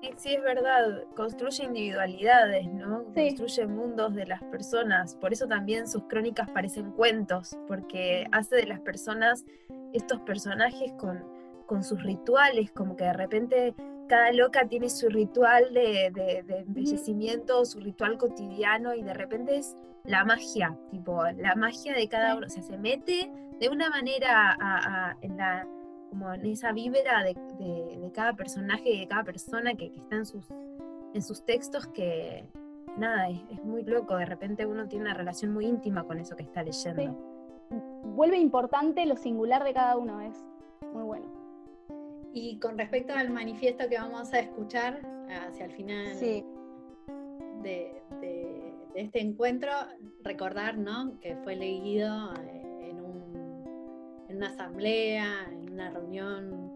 Sí, 0.00 0.10
sí, 0.16 0.34
es 0.34 0.42
verdad, 0.42 1.04
construye 1.14 1.64
individualidades, 1.64 2.66
¿no? 2.72 3.04
Sí. 3.14 3.28
Construye 3.28 3.66
mundos 3.66 4.14
de 4.14 4.24
las 4.24 4.42
personas. 4.44 5.14
Por 5.16 5.34
eso 5.34 5.46
también 5.46 5.86
sus 5.86 6.04
crónicas 6.04 6.48
parecen 6.50 6.92
cuentos, 6.92 7.58
porque 7.68 8.26
hace 8.32 8.56
de 8.56 8.66
las 8.66 8.80
personas 8.80 9.44
estos 9.92 10.20
personajes 10.22 10.92
con, 10.94 11.22
con 11.66 11.84
sus 11.84 12.02
rituales, 12.02 12.70
como 12.72 12.96
que 12.96 13.04
de 13.04 13.12
repente 13.12 13.74
cada 14.10 14.32
loca 14.32 14.66
tiene 14.66 14.90
su 14.90 15.08
ritual 15.08 15.72
de, 15.72 16.10
de- 16.12 16.42
de 16.42 16.58
embellecimiento, 16.66 17.64
su 17.64 17.78
ritual 17.80 18.18
cotidiano, 18.18 18.94
y 18.94 19.02
de 19.02 19.14
repente 19.14 19.56
es 19.56 19.76
la 20.04 20.24
magia, 20.24 20.76
tipo, 20.90 21.22
la 21.36 21.54
magia 21.54 21.94
de 21.94 22.08
cada 22.08 22.36
uno. 22.36 22.46
O 22.46 22.50
sea, 22.50 22.62
se 22.62 22.76
mete 22.76 23.32
de 23.60 23.68
una 23.68 23.88
manera 23.88 24.50
a- 24.60 25.10
a- 25.10 25.16
en 25.22 25.36
la 25.36 25.66
como 26.10 26.34
en 26.34 26.44
esa 26.44 26.72
vibra 26.72 27.22
de, 27.22 27.34
de- 27.58 27.98
de 28.00 28.10
cada 28.12 28.32
personaje 28.32 28.90
y 28.90 28.98
de 29.00 29.06
cada 29.06 29.22
persona 29.22 29.74
que, 29.74 29.92
que 29.92 29.98
está 30.00 30.16
en 30.16 30.26
sus, 30.26 30.44
en 31.14 31.22
sus 31.22 31.44
textos 31.44 31.86
que, 31.86 32.44
nada, 32.96 33.28
es, 33.28 33.38
es 33.52 33.62
muy 33.64 33.84
loco. 33.84 34.16
De 34.16 34.26
repente 34.26 34.66
uno 34.66 34.88
tiene 34.88 35.04
una 35.04 35.14
relación 35.14 35.52
muy 35.54 35.66
íntima 35.66 36.02
con 36.02 36.18
eso 36.18 36.34
que 36.34 36.42
está 36.42 36.64
leyendo. 36.64 37.02
Sí. 37.02 37.76
Vuelve 38.16 38.38
importante 38.38 39.06
lo 39.06 39.14
singular 39.16 39.62
de 39.62 39.72
cada 39.72 39.96
uno, 39.96 40.20
es 40.20 40.44
muy 40.92 41.04
bueno. 41.04 41.26
Y 42.32 42.58
con 42.58 42.78
respecto 42.78 43.12
al 43.12 43.30
manifiesto 43.30 43.88
que 43.88 43.96
vamos 43.96 44.32
a 44.32 44.38
escuchar 44.40 45.00
hacia 45.28 45.64
el 45.66 45.72
final 45.72 46.14
Sí, 46.14 46.44
de, 47.62 48.02
de- 48.20 48.74
de 48.94 49.00
este 49.02 49.20
encuentro, 49.20 49.70
recordar 50.22 50.76
¿no? 50.78 51.18
que 51.20 51.36
fue 51.44 51.54
leído 51.56 52.32
eh, 52.34 52.88
en, 52.90 53.00
un- 53.00 54.24
en 54.28 54.36
una 54.36 54.48
asamblea, 54.48 55.48
en 55.50 55.72
una 55.72 55.90
reunión, 55.90 56.72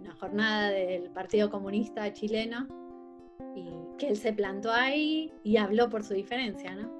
una 0.00 0.14
jornada 0.14 0.70
del 0.70 1.10
Partido 1.10 1.50
Comunista 1.50 2.12
chileno, 2.12 2.66
y 3.56 3.72
que 3.98 4.08
él 4.08 4.16
se 4.16 4.32
plantó 4.32 4.70
ahí 4.72 5.32
y 5.42 5.56
habló 5.56 5.88
por 5.88 6.02
su 6.04 6.14
diferencia, 6.14 6.74
¿no? 6.74 6.90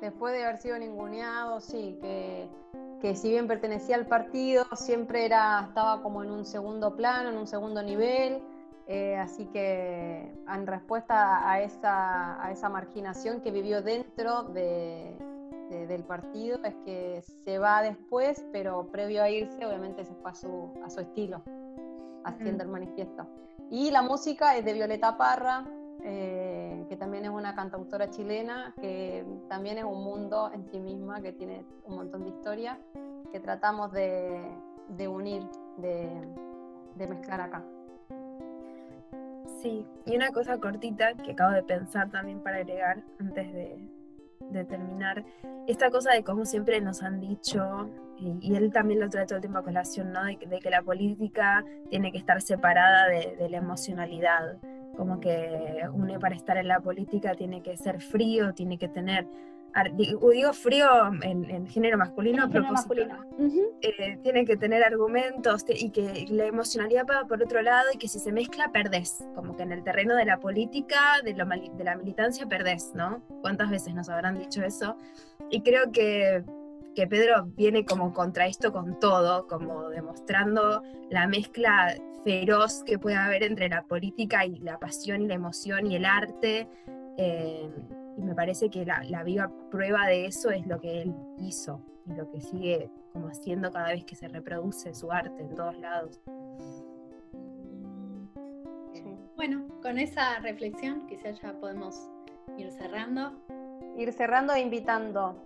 después 0.00 0.32
de 0.34 0.42
haber 0.44 0.58
sido 0.58 0.76
ninguneado, 0.78 1.60
sí, 1.60 1.96
que, 2.00 2.48
que 3.02 3.14
si 3.16 3.28
bien 3.30 3.46
pertenecía 3.48 3.96
al 3.96 4.06
partido, 4.06 4.64
siempre 4.76 5.26
era, 5.26 5.64
estaba 5.68 6.00
como 6.02 6.22
en 6.22 6.30
un 6.30 6.44
segundo 6.46 6.94
plano, 6.96 7.28
en 7.30 7.36
un 7.36 7.46
segundo 7.46 7.82
nivel. 7.82 8.40
eh, 8.88 9.16
así 9.16 9.46
que 9.46 10.32
en 10.52 10.66
respuesta 10.66 11.48
a 11.48 11.60
esa, 11.62 12.44
a 12.44 12.50
esa 12.50 12.68
marginación 12.68 13.40
que 13.40 13.50
vivió 13.52 13.80
dentro 13.80 14.42
de- 14.42 15.16
de- 15.70 15.86
del 15.86 16.02
partido, 16.02 16.58
es 16.64 16.74
que 16.84 17.22
se 17.44 17.58
va 17.58 17.80
después, 17.82 18.44
pero 18.52 18.88
previo 18.90 19.22
a 19.22 19.30
irse, 19.30 19.64
obviamente 19.64 20.04
se 20.04 20.12
fue 20.16 20.32
a 20.32 20.34
su, 20.34 20.72
a 20.84 20.90
su 20.90 20.98
estilo, 21.00 21.42
haciendo 22.24 22.64
el 22.64 22.70
manifiesto. 22.70 23.24
Y 23.70 23.92
la 23.92 24.02
música 24.02 24.56
es 24.56 24.64
de 24.64 24.72
Violeta 24.74 25.16
Parra, 25.16 25.64
eh, 26.04 26.84
que 26.88 26.96
también 26.96 27.24
es 27.24 27.30
una 27.30 27.54
cantautora 27.54 28.10
chilena, 28.10 28.74
que 28.80 29.24
también 29.48 29.78
es 29.78 29.84
un 29.84 30.02
mundo 30.02 30.50
en 30.52 30.64
sí 30.70 30.80
misma, 30.80 31.20
que 31.20 31.32
tiene 31.32 31.64
un 31.84 31.96
montón 31.96 32.24
de 32.24 32.30
historia, 32.30 32.78
que 33.30 33.38
tratamos 33.40 33.92
de, 33.92 34.42
unir, 35.08 35.42
de, 35.78 37.06
mezclar 37.06 37.40
acá. 37.40 37.62
Sí, 39.60 39.86
y 40.04 40.16
una 40.16 40.30
cosa 40.32 40.58
cortita 40.58 41.14
que 41.14 41.32
acabo 41.32 41.52
de 41.52 41.62
pensar 41.62 42.10
también 42.10 42.40
para 42.40 42.56
agregar 42.56 43.02
antes 43.20 43.52
de, 43.52 43.78
de 44.50 44.64
terminar, 44.64 45.24
esta 45.68 45.90
cosa 45.90 46.12
de 46.12 46.24
cómo 46.24 46.44
siempre 46.44 46.80
nos 46.80 47.02
han 47.04 47.20
dicho, 47.20 47.88
y, 48.18 48.36
y 48.40 48.56
él 48.56 48.72
también 48.72 48.98
lo 48.98 49.08
trae 49.08 49.24
todo 49.24 49.36
el 49.36 49.42
tiempo 49.42 49.58
a 49.60 49.62
colación, 49.62 50.12
¿no? 50.12 50.24
de, 50.24 50.36
que- 50.36 50.70
la 50.70 50.82
política 50.82 51.64
tiene 51.90 52.10
que 52.10 52.18
estar 52.18 52.40
separada 52.42 53.06
de 53.06 53.48
la 53.48 53.58
emocionalidad, 53.58 54.58
como 54.96 55.20
que 55.20 55.82
uno 55.92 56.18
para 56.18 56.34
estar 56.34 56.56
en 56.56 56.68
la 56.68 56.80
política 56.80 57.34
tiene 57.34 57.62
que 57.62 57.76
ser 57.76 58.00
frío, 58.00 58.52
tiene 58.54 58.78
que 58.78 58.88
tener, 58.88 59.26
digo, 59.94 60.52
frío 60.52 60.86
en, 61.22 61.48
en 61.50 61.66
género 61.66 61.96
masculino, 61.98 62.44
a 62.44 62.48
Género 62.48 62.72
masculino. 62.72 63.16
eh, 63.80 64.18
tiene 64.22 64.44
que 64.44 64.56
tener 64.56 64.82
argumentos 64.84 65.64
y 65.68 65.90
que 65.90 66.26
la 66.28 66.46
emocionalidad 66.46 67.04
va 67.08 67.26
por 67.26 67.42
otro 67.42 67.62
lado 67.62 67.86
y 67.94 67.98
que 67.98 68.08
si 68.08 68.18
se 68.18 68.32
mezcla 68.32 68.70
perdés, 68.70 69.26
como 69.34 69.56
que 69.56 69.62
en 69.62 69.72
el 69.72 69.82
terreno 69.82 70.14
de 70.14 70.24
la 70.26 70.38
política, 70.38 71.20
de, 71.24 71.34
lo 71.34 71.46
de 71.46 71.84
la 71.84 71.96
militancia 71.96 72.46
perdés, 72.46 72.92
¿no? 72.94 73.22
¿Cuántas 73.40 73.70
veces 73.70 73.94
nos 73.94 74.08
habrán 74.08 74.38
dicho 74.38 74.62
eso? 74.62 74.96
Y 75.50 75.62
creo 75.62 75.90
que, 75.90 76.44
que 76.94 77.06
Pedro 77.06 77.46
viene 77.56 77.84
como 77.84 78.12
contra 78.12 78.46
esto 78.46 78.72
con 78.72 78.98
todo, 78.98 79.46
como 79.46 79.88
demostrando 79.88 80.82
la 81.10 81.26
mezcla 81.26 81.94
feroz 82.24 82.84
que 82.84 82.98
puede 82.98 83.16
haber 83.16 83.42
entre 83.42 83.68
la 83.68 83.82
política 83.82 84.44
y 84.46 84.58
la 84.58 84.78
pasión 84.78 85.22
y 85.22 85.26
la 85.26 85.34
emoción 85.34 85.86
y 85.86 85.96
el 85.96 86.04
arte. 86.04 86.68
eh, 87.16 87.70
y 88.16 88.20
me 88.20 88.34
parece 88.34 88.68
que 88.68 88.84
la, 88.84 89.02
la 89.04 89.22
viva 89.22 89.50
prueba 89.70 90.06
de 90.06 90.26
eso 90.26 90.50
es 90.50 90.66
lo 90.66 90.78
que 90.78 91.00
él 91.00 91.14
hizo 91.38 91.80
y 92.06 92.12
lo 92.12 92.30
que 92.30 92.40
sigue 92.40 92.90
como 93.12 93.28
haciendo 93.28 93.70
cada 93.70 93.88
vez 93.88 94.04
que 94.04 94.16
se 94.16 94.28
reproduce 94.28 94.92
su 94.94 95.10
arte 95.10 95.42
en 95.42 95.54
todos 95.54 95.78
lados. 95.78 96.20
Bueno, 99.36 99.66
con 99.82 99.98
esa 99.98 100.38
reflexión 100.40 101.06
quizás 101.06 101.40
ya 101.40 101.52
podemos 101.58 102.08
ir 102.58 102.70
cerrando. 102.70 103.32
Ir 103.96 104.12
cerrando 104.12 104.52
e 104.54 104.60
invitando 104.60 105.36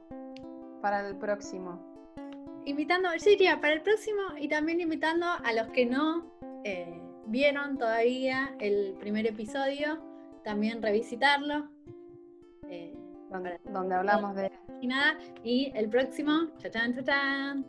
para 0.81 1.07
el 1.07 1.16
próximo. 1.16 1.81
Invitando, 2.64 3.09
yo 3.14 3.31
diría 3.31 3.61
para 3.61 3.74
el 3.74 3.83
próximo 3.83 4.22
y 4.39 4.49
también 4.49 4.81
invitando 4.81 5.27
a 5.27 5.53
los 5.53 5.68
que 5.68 5.87
no 5.87 6.33
eh, 6.64 7.01
vieron 7.27 7.79
todavía 7.79 8.57
el 8.59 8.97
primer 8.99 9.27
episodio, 9.27 9.99
también 10.43 10.83
revisitarlo. 10.83 11.68
eh, 12.68 12.97
Donde, 13.31 13.61
donde 13.64 13.95
hablamos 13.95 14.35
de... 14.35 14.51
y 14.81 14.87
nada, 14.87 15.18
y 15.45 15.72
el 15.74 15.89
próximo, 15.89 16.49
chachán, 16.59 16.95
chachán. 16.95 17.66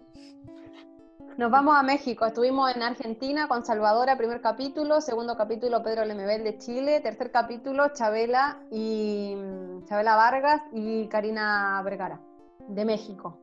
Nos 1.38 1.52
vamos 1.52 1.76
a 1.78 1.84
México. 1.84 2.26
Estuvimos 2.26 2.76
en 2.76 2.82
Argentina 2.82 3.48
con 3.48 3.64
Salvadora, 3.64 4.18
primer 4.18 4.42
capítulo. 4.42 5.02
Segundo 5.02 5.38
capítulo, 5.38 5.84
Pedro 5.84 6.04
Lemebel 6.06 6.44
de 6.44 6.58
Chile. 6.58 7.00
Tercer 7.02 7.30
capítulo, 7.30 7.90
Chabela 7.94 8.60
y 8.72 9.36
mm, 9.36 9.86
Chabela 9.86 10.16
Vargas 10.16 10.62
y 10.72 11.08
Karina 11.08 11.80
Vergara 11.84 12.20
de 12.68 12.86
México. 12.86 13.40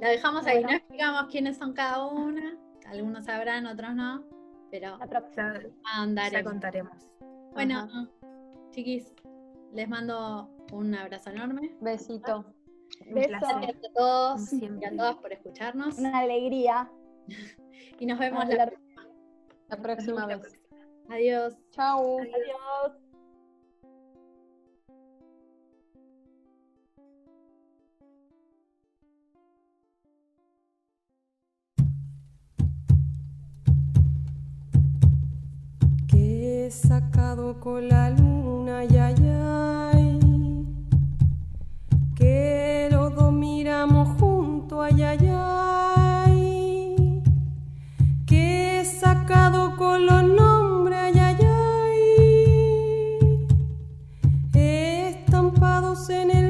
La 0.00 0.10
dejamos 0.10 0.46
ahí, 0.46 0.56
Bueno. 0.58 0.68
no 0.70 0.76
explicamos 0.76 1.26
quiénes 1.30 1.56
son 1.56 1.72
cada 1.72 2.04
una. 2.06 2.56
Algunos 2.86 3.24
sabrán, 3.24 3.66
otros 3.66 3.94
no, 3.94 4.24
pero 4.70 4.96
La 4.98 5.06
próxima. 5.06 5.60
Ya, 6.30 6.44
contaremos. 6.44 6.96
Bueno, 7.52 7.80
Ajá. 7.80 8.08
chiquis, 8.70 9.14
les 9.72 9.88
mando 9.88 10.48
un 10.72 10.94
abrazo 10.94 11.30
enorme. 11.30 11.76
Besito. 11.80 12.44
Un 13.06 13.14
Beso. 13.14 13.28
placer. 13.28 13.56
Gracias 13.60 13.84
a 13.90 13.92
todos 13.94 14.52
y 14.52 14.84
a 14.84 14.96
todas 14.96 15.16
por 15.16 15.32
escucharnos. 15.32 15.98
Una 15.98 16.18
alegría. 16.18 16.90
Y 18.00 18.06
nos 18.06 18.16
vemos 18.20 18.44
la 18.46 18.50
hablar. 18.52 18.74
La 19.68 19.76
próxima 19.76 20.24
La 20.26 20.36
vez. 20.36 20.56
Adiós. 21.08 21.56
Chau. 21.70 22.18
Adiós. 22.20 23.07
Sacado 36.70 37.60
con 37.60 37.88
la 37.88 38.10
luna, 38.10 38.80
ay, 38.80 38.88
ay. 38.98 40.18
Que 42.14 42.88
los 42.90 43.14
dos 43.14 43.32
miramos 43.32 44.20
juntos, 44.20 44.78
ay, 44.82 45.02
ay. 45.02 45.26
Que 48.26 48.80
he 48.80 48.84
sacado 48.84 49.76
con 49.76 50.04
los 50.04 50.24
nombres, 50.24 50.98
ay, 50.98 51.18
ay, 51.18 51.38
ay. 54.54 54.54
Estampados 54.54 56.10
en 56.10 56.30
el 56.30 56.47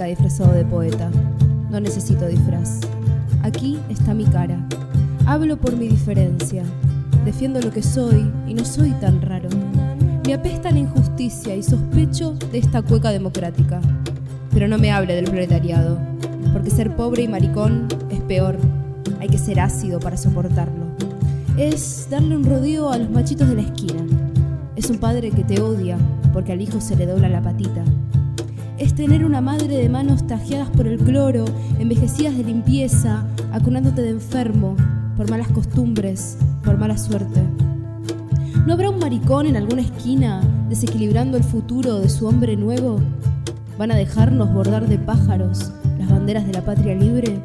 marica 0.00 0.04
disfrazado 0.04 0.54
de 0.54 0.64
poeta. 0.64 1.10
No 1.70 1.80
necesito 1.80 2.26
disfraz. 2.26 2.80
Aquí 3.42 3.78
está 3.90 4.14
mi 4.14 4.24
cara. 4.24 4.58
Hablo 5.26 5.58
por 5.58 5.76
mi 5.76 5.88
diferencia. 5.88 6.62
Defiendo 7.24 7.60
lo 7.60 7.70
que 7.70 7.82
soy 7.82 8.30
y 8.46 8.54
no 8.54 8.64
soy 8.64 8.92
tan 8.92 9.20
raro. 9.20 9.48
Me 10.26 10.34
apesta 10.34 10.70
la 10.70 10.78
injusticia 10.78 11.54
y 11.54 11.62
sospecho 11.62 12.34
de 12.50 12.58
esta 12.58 12.82
cueca 12.82 13.10
democrática. 13.10 13.80
Pero 14.52 14.68
no 14.68 14.78
me 14.78 14.90
hable 14.90 15.14
del 15.14 15.26
proletariado, 15.26 15.98
porque 16.52 16.70
ser 16.70 16.96
pobre 16.96 17.24
y 17.24 17.28
maricón 17.28 17.86
es 18.10 18.20
peor. 18.20 18.56
Hay 19.20 19.28
que 19.28 19.38
ser 19.38 19.60
ácido 19.60 20.00
para 20.00 20.16
soportarlo. 20.16 20.86
Es 21.58 22.08
darle 22.10 22.36
un 22.36 22.44
rodeo 22.44 22.90
a 22.90 22.98
los 22.98 23.10
machitos 23.10 23.48
de 23.48 23.56
la 23.56 23.62
esquina. 23.62 24.02
Es 24.76 24.88
un 24.88 24.98
padre 24.98 25.30
que 25.30 25.44
te 25.44 25.60
odia 25.60 25.98
porque 26.32 26.52
al 26.52 26.62
hijo 26.62 26.80
se 26.80 26.96
le 26.96 27.06
dobla 27.06 27.28
la 27.28 27.42
patita 27.42 27.84
es 28.80 28.94
tener 28.94 29.26
una 29.26 29.42
madre 29.42 29.76
de 29.76 29.90
manos 29.90 30.26
tajeadas 30.26 30.70
por 30.70 30.86
el 30.86 30.98
cloro, 30.98 31.44
envejecidas 31.78 32.34
de 32.34 32.44
limpieza, 32.44 33.26
acunándote 33.52 34.00
de 34.00 34.08
enfermo, 34.08 34.74
por 35.18 35.28
malas 35.28 35.48
costumbres, 35.48 36.38
por 36.64 36.78
mala 36.78 36.96
suerte. 36.96 37.42
¿No 38.66 38.72
habrá 38.72 38.88
un 38.88 38.98
maricón 38.98 39.46
en 39.46 39.56
alguna 39.56 39.82
esquina 39.82 40.40
desequilibrando 40.70 41.36
el 41.36 41.44
futuro 41.44 42.00
de 42.00 42.08
su 42.08 42.26
hombre 42.26 42.56
nuevo? 42.56 42.98
¿Van 43.76 43.90
a 43.90 43.96
dejarnos 43.96 44.50
bordar 44.50 44.88
de 44.88 44.98
pájaros 44.98 45.70
las 45.98 46.08
banderas 46.08 46.46
de 46.46 46.54
la 46.54 46.64
patria 46.64 46.94
libre? 46.94 47.38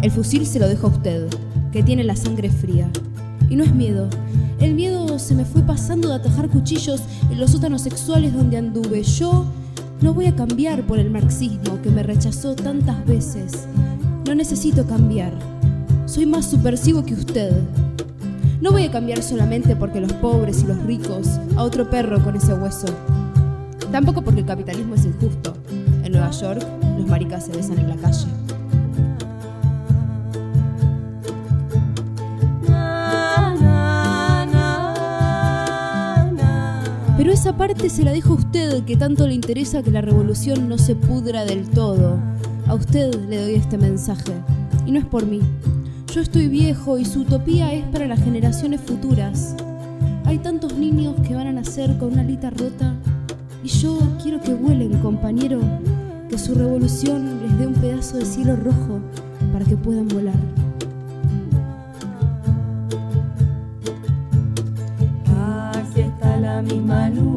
El 0.00 0.10
fusil 0.10 0.46
se 0.46 0.58
lo 0.58 0.68
dejo 0.68 0.86
a 0.86 0.90
usted, 0.90 1.28
que 1.70 1.82
tiene 1.82 2.02
la 2.02 2.16
sangre 2.16 2.48
fría. 2.48 2.88
Y 3.50 3.56
no 3.56 3.64
es 3.64 3.74
miedo. 3.74 4.08
El 4.58 4.72
miedo 4.72 5.18
se 5.18 5.34
me 5.34 5.44
fue 5.44 5.60
pasando 5.60 6.08
de 6.08 6.14
atajar 6.14 6.48
cuchillos 6.48 7.02
en 7.30 7.38
los 7.38 7.50
sótanos 7.50 7.82
sexuales 7.82 8.32
donde 8.32 8.56
anduve. 8.56 9.02
Yo 9.02 9.44
no 10.02 10.12
voy 10.12 10.26
a 10.26 10.34
cambiar 10.34 10.82
por 10.82 10.98
el 10.98 11.10
marxismo 11.10 11.80
que 11.80 11.90
me 11.90 12.02
rechazó 12.02 12.56
tantas 12.56 13.06
veces. 13.06 13.66
No 14.26 14.34
necesito 14.34 14.84
cambiar. 14.84 15.32
Soy 16.06 16.26
más 16.26 16.50
subversivo 16.50 17.04
que 17.04 17.14
usted. 17.14 17.52
No 18.60 18.72
voy 18.72 18.84
a 18.84 18.90
cambiar 18.90 19.22
solamente 19.22 19.76
porque 19.76 20.00
los 20.00 20.12
pobres 20.14 20.62
y 20.62 20.66
los 20.66 20.82
ricos 20.84 21.28
a 21.56 21.62
otro 21.62 21.88
perro 21.88 22.22
con 22.22 22.34
ese 22.34 22.52
hueso. 22.52 22.86
Tampoco 23.92 24.22
porque 24.22 24.40
el 24.40 24.46
capitalismo 24.46 24.96
es 24.96 25.04
injusto. 25.04 25.54
En 26.02 26.12
Nueva 26.12 26.30
York, 26.30 26.66
los 26.98 27.06
maricas 27.06 27.46
se 27.46 27.52
besan 27.52 27.78
en 27.78 27.88
la 27.88 27.96
calle. 27.96 28.26
Pero 37.22 37.34
esa 37.34 37.56
parte 37.56 37.88
se 37.88 38.02
la 38.02 38.10
dejo 38.10 38.32
a 38.32 38.38
usted, 38.38 38.82
que 38.82 38.96
tanto 38.96 39.28
le 39.28 39.34
interesa 39.34 39.84
que 39.84 39.92
la 39.92 40.00
revolución 40.00 40.68
no 40.68 40.76
se 40.76 40.96
pudra 40.96 41.44
del 41.44 41.68
todo. 41.68 42.18
A 42.66 42.74
usted 42.74 43.14
le 43.28 43.40
doy 43.40 43.54
este 43.54 43.78
mensaje. 43.78 44.32
Y 44.86 44.90
no 44.90 44.98
es 44.98 45.04
por 45.04 45.24
mí. 45.24 45.38
Yo 46.12 46.20
estoy 46.20 46.48
viejo 46.48 46.98
y 46.98 47.04
su 47.04 47.20
utopía 47.20 47.72
es 47.74 47.84
para 47.84 48.08
las 48.08 48.24
generaciones 48.24 48.80
futuras. 48.80 49.54
Hay 50.24 50.38
tantos 50.38 50.76
niños 50.76 51.14
que 51.24 51.36
van 51.36 51.46
a 51.46 51.52
nacer 51.52 51.96
con 51.96 52.14
una 52.14 52.22
alita 52.22 52.50
rota. 52.50 52.96
Y 53.62 53.68
yo 53.68 54.00
quiero 54.20 54.40
que 54.40 54.54
vuelen, 54.54 54.98
compañero. 54.98 55.60
Que 56.28 56.38
su 56.38 56.56
revolución 56.56 57.40
les 57.46 57.56
dé 57.56 57.68
un 57.68 57.74
pedazo 57.74 58.16
de 58.16 58.24
cielo 58.24 58.56
rojo 58.56 58.98
para 59.52 59.64
que 59.64 59.76
puedan 59.76 60.08
volar. 60.08 60.61
Imanu 66.72 67.31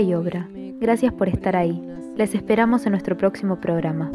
y 0.00 0.14
obra. 0.14 0.48
Gracias 0.80 1.12
por 1.12 1.28
estar 1.28 1.56
ahí. 1.56 1.80
Les 2.16 2.34
esperamos 2.34 2.86
en 2.86 2.92
nuestro 2.92 3.16
próximo 3.16 3.60
programa. 3.60 4.10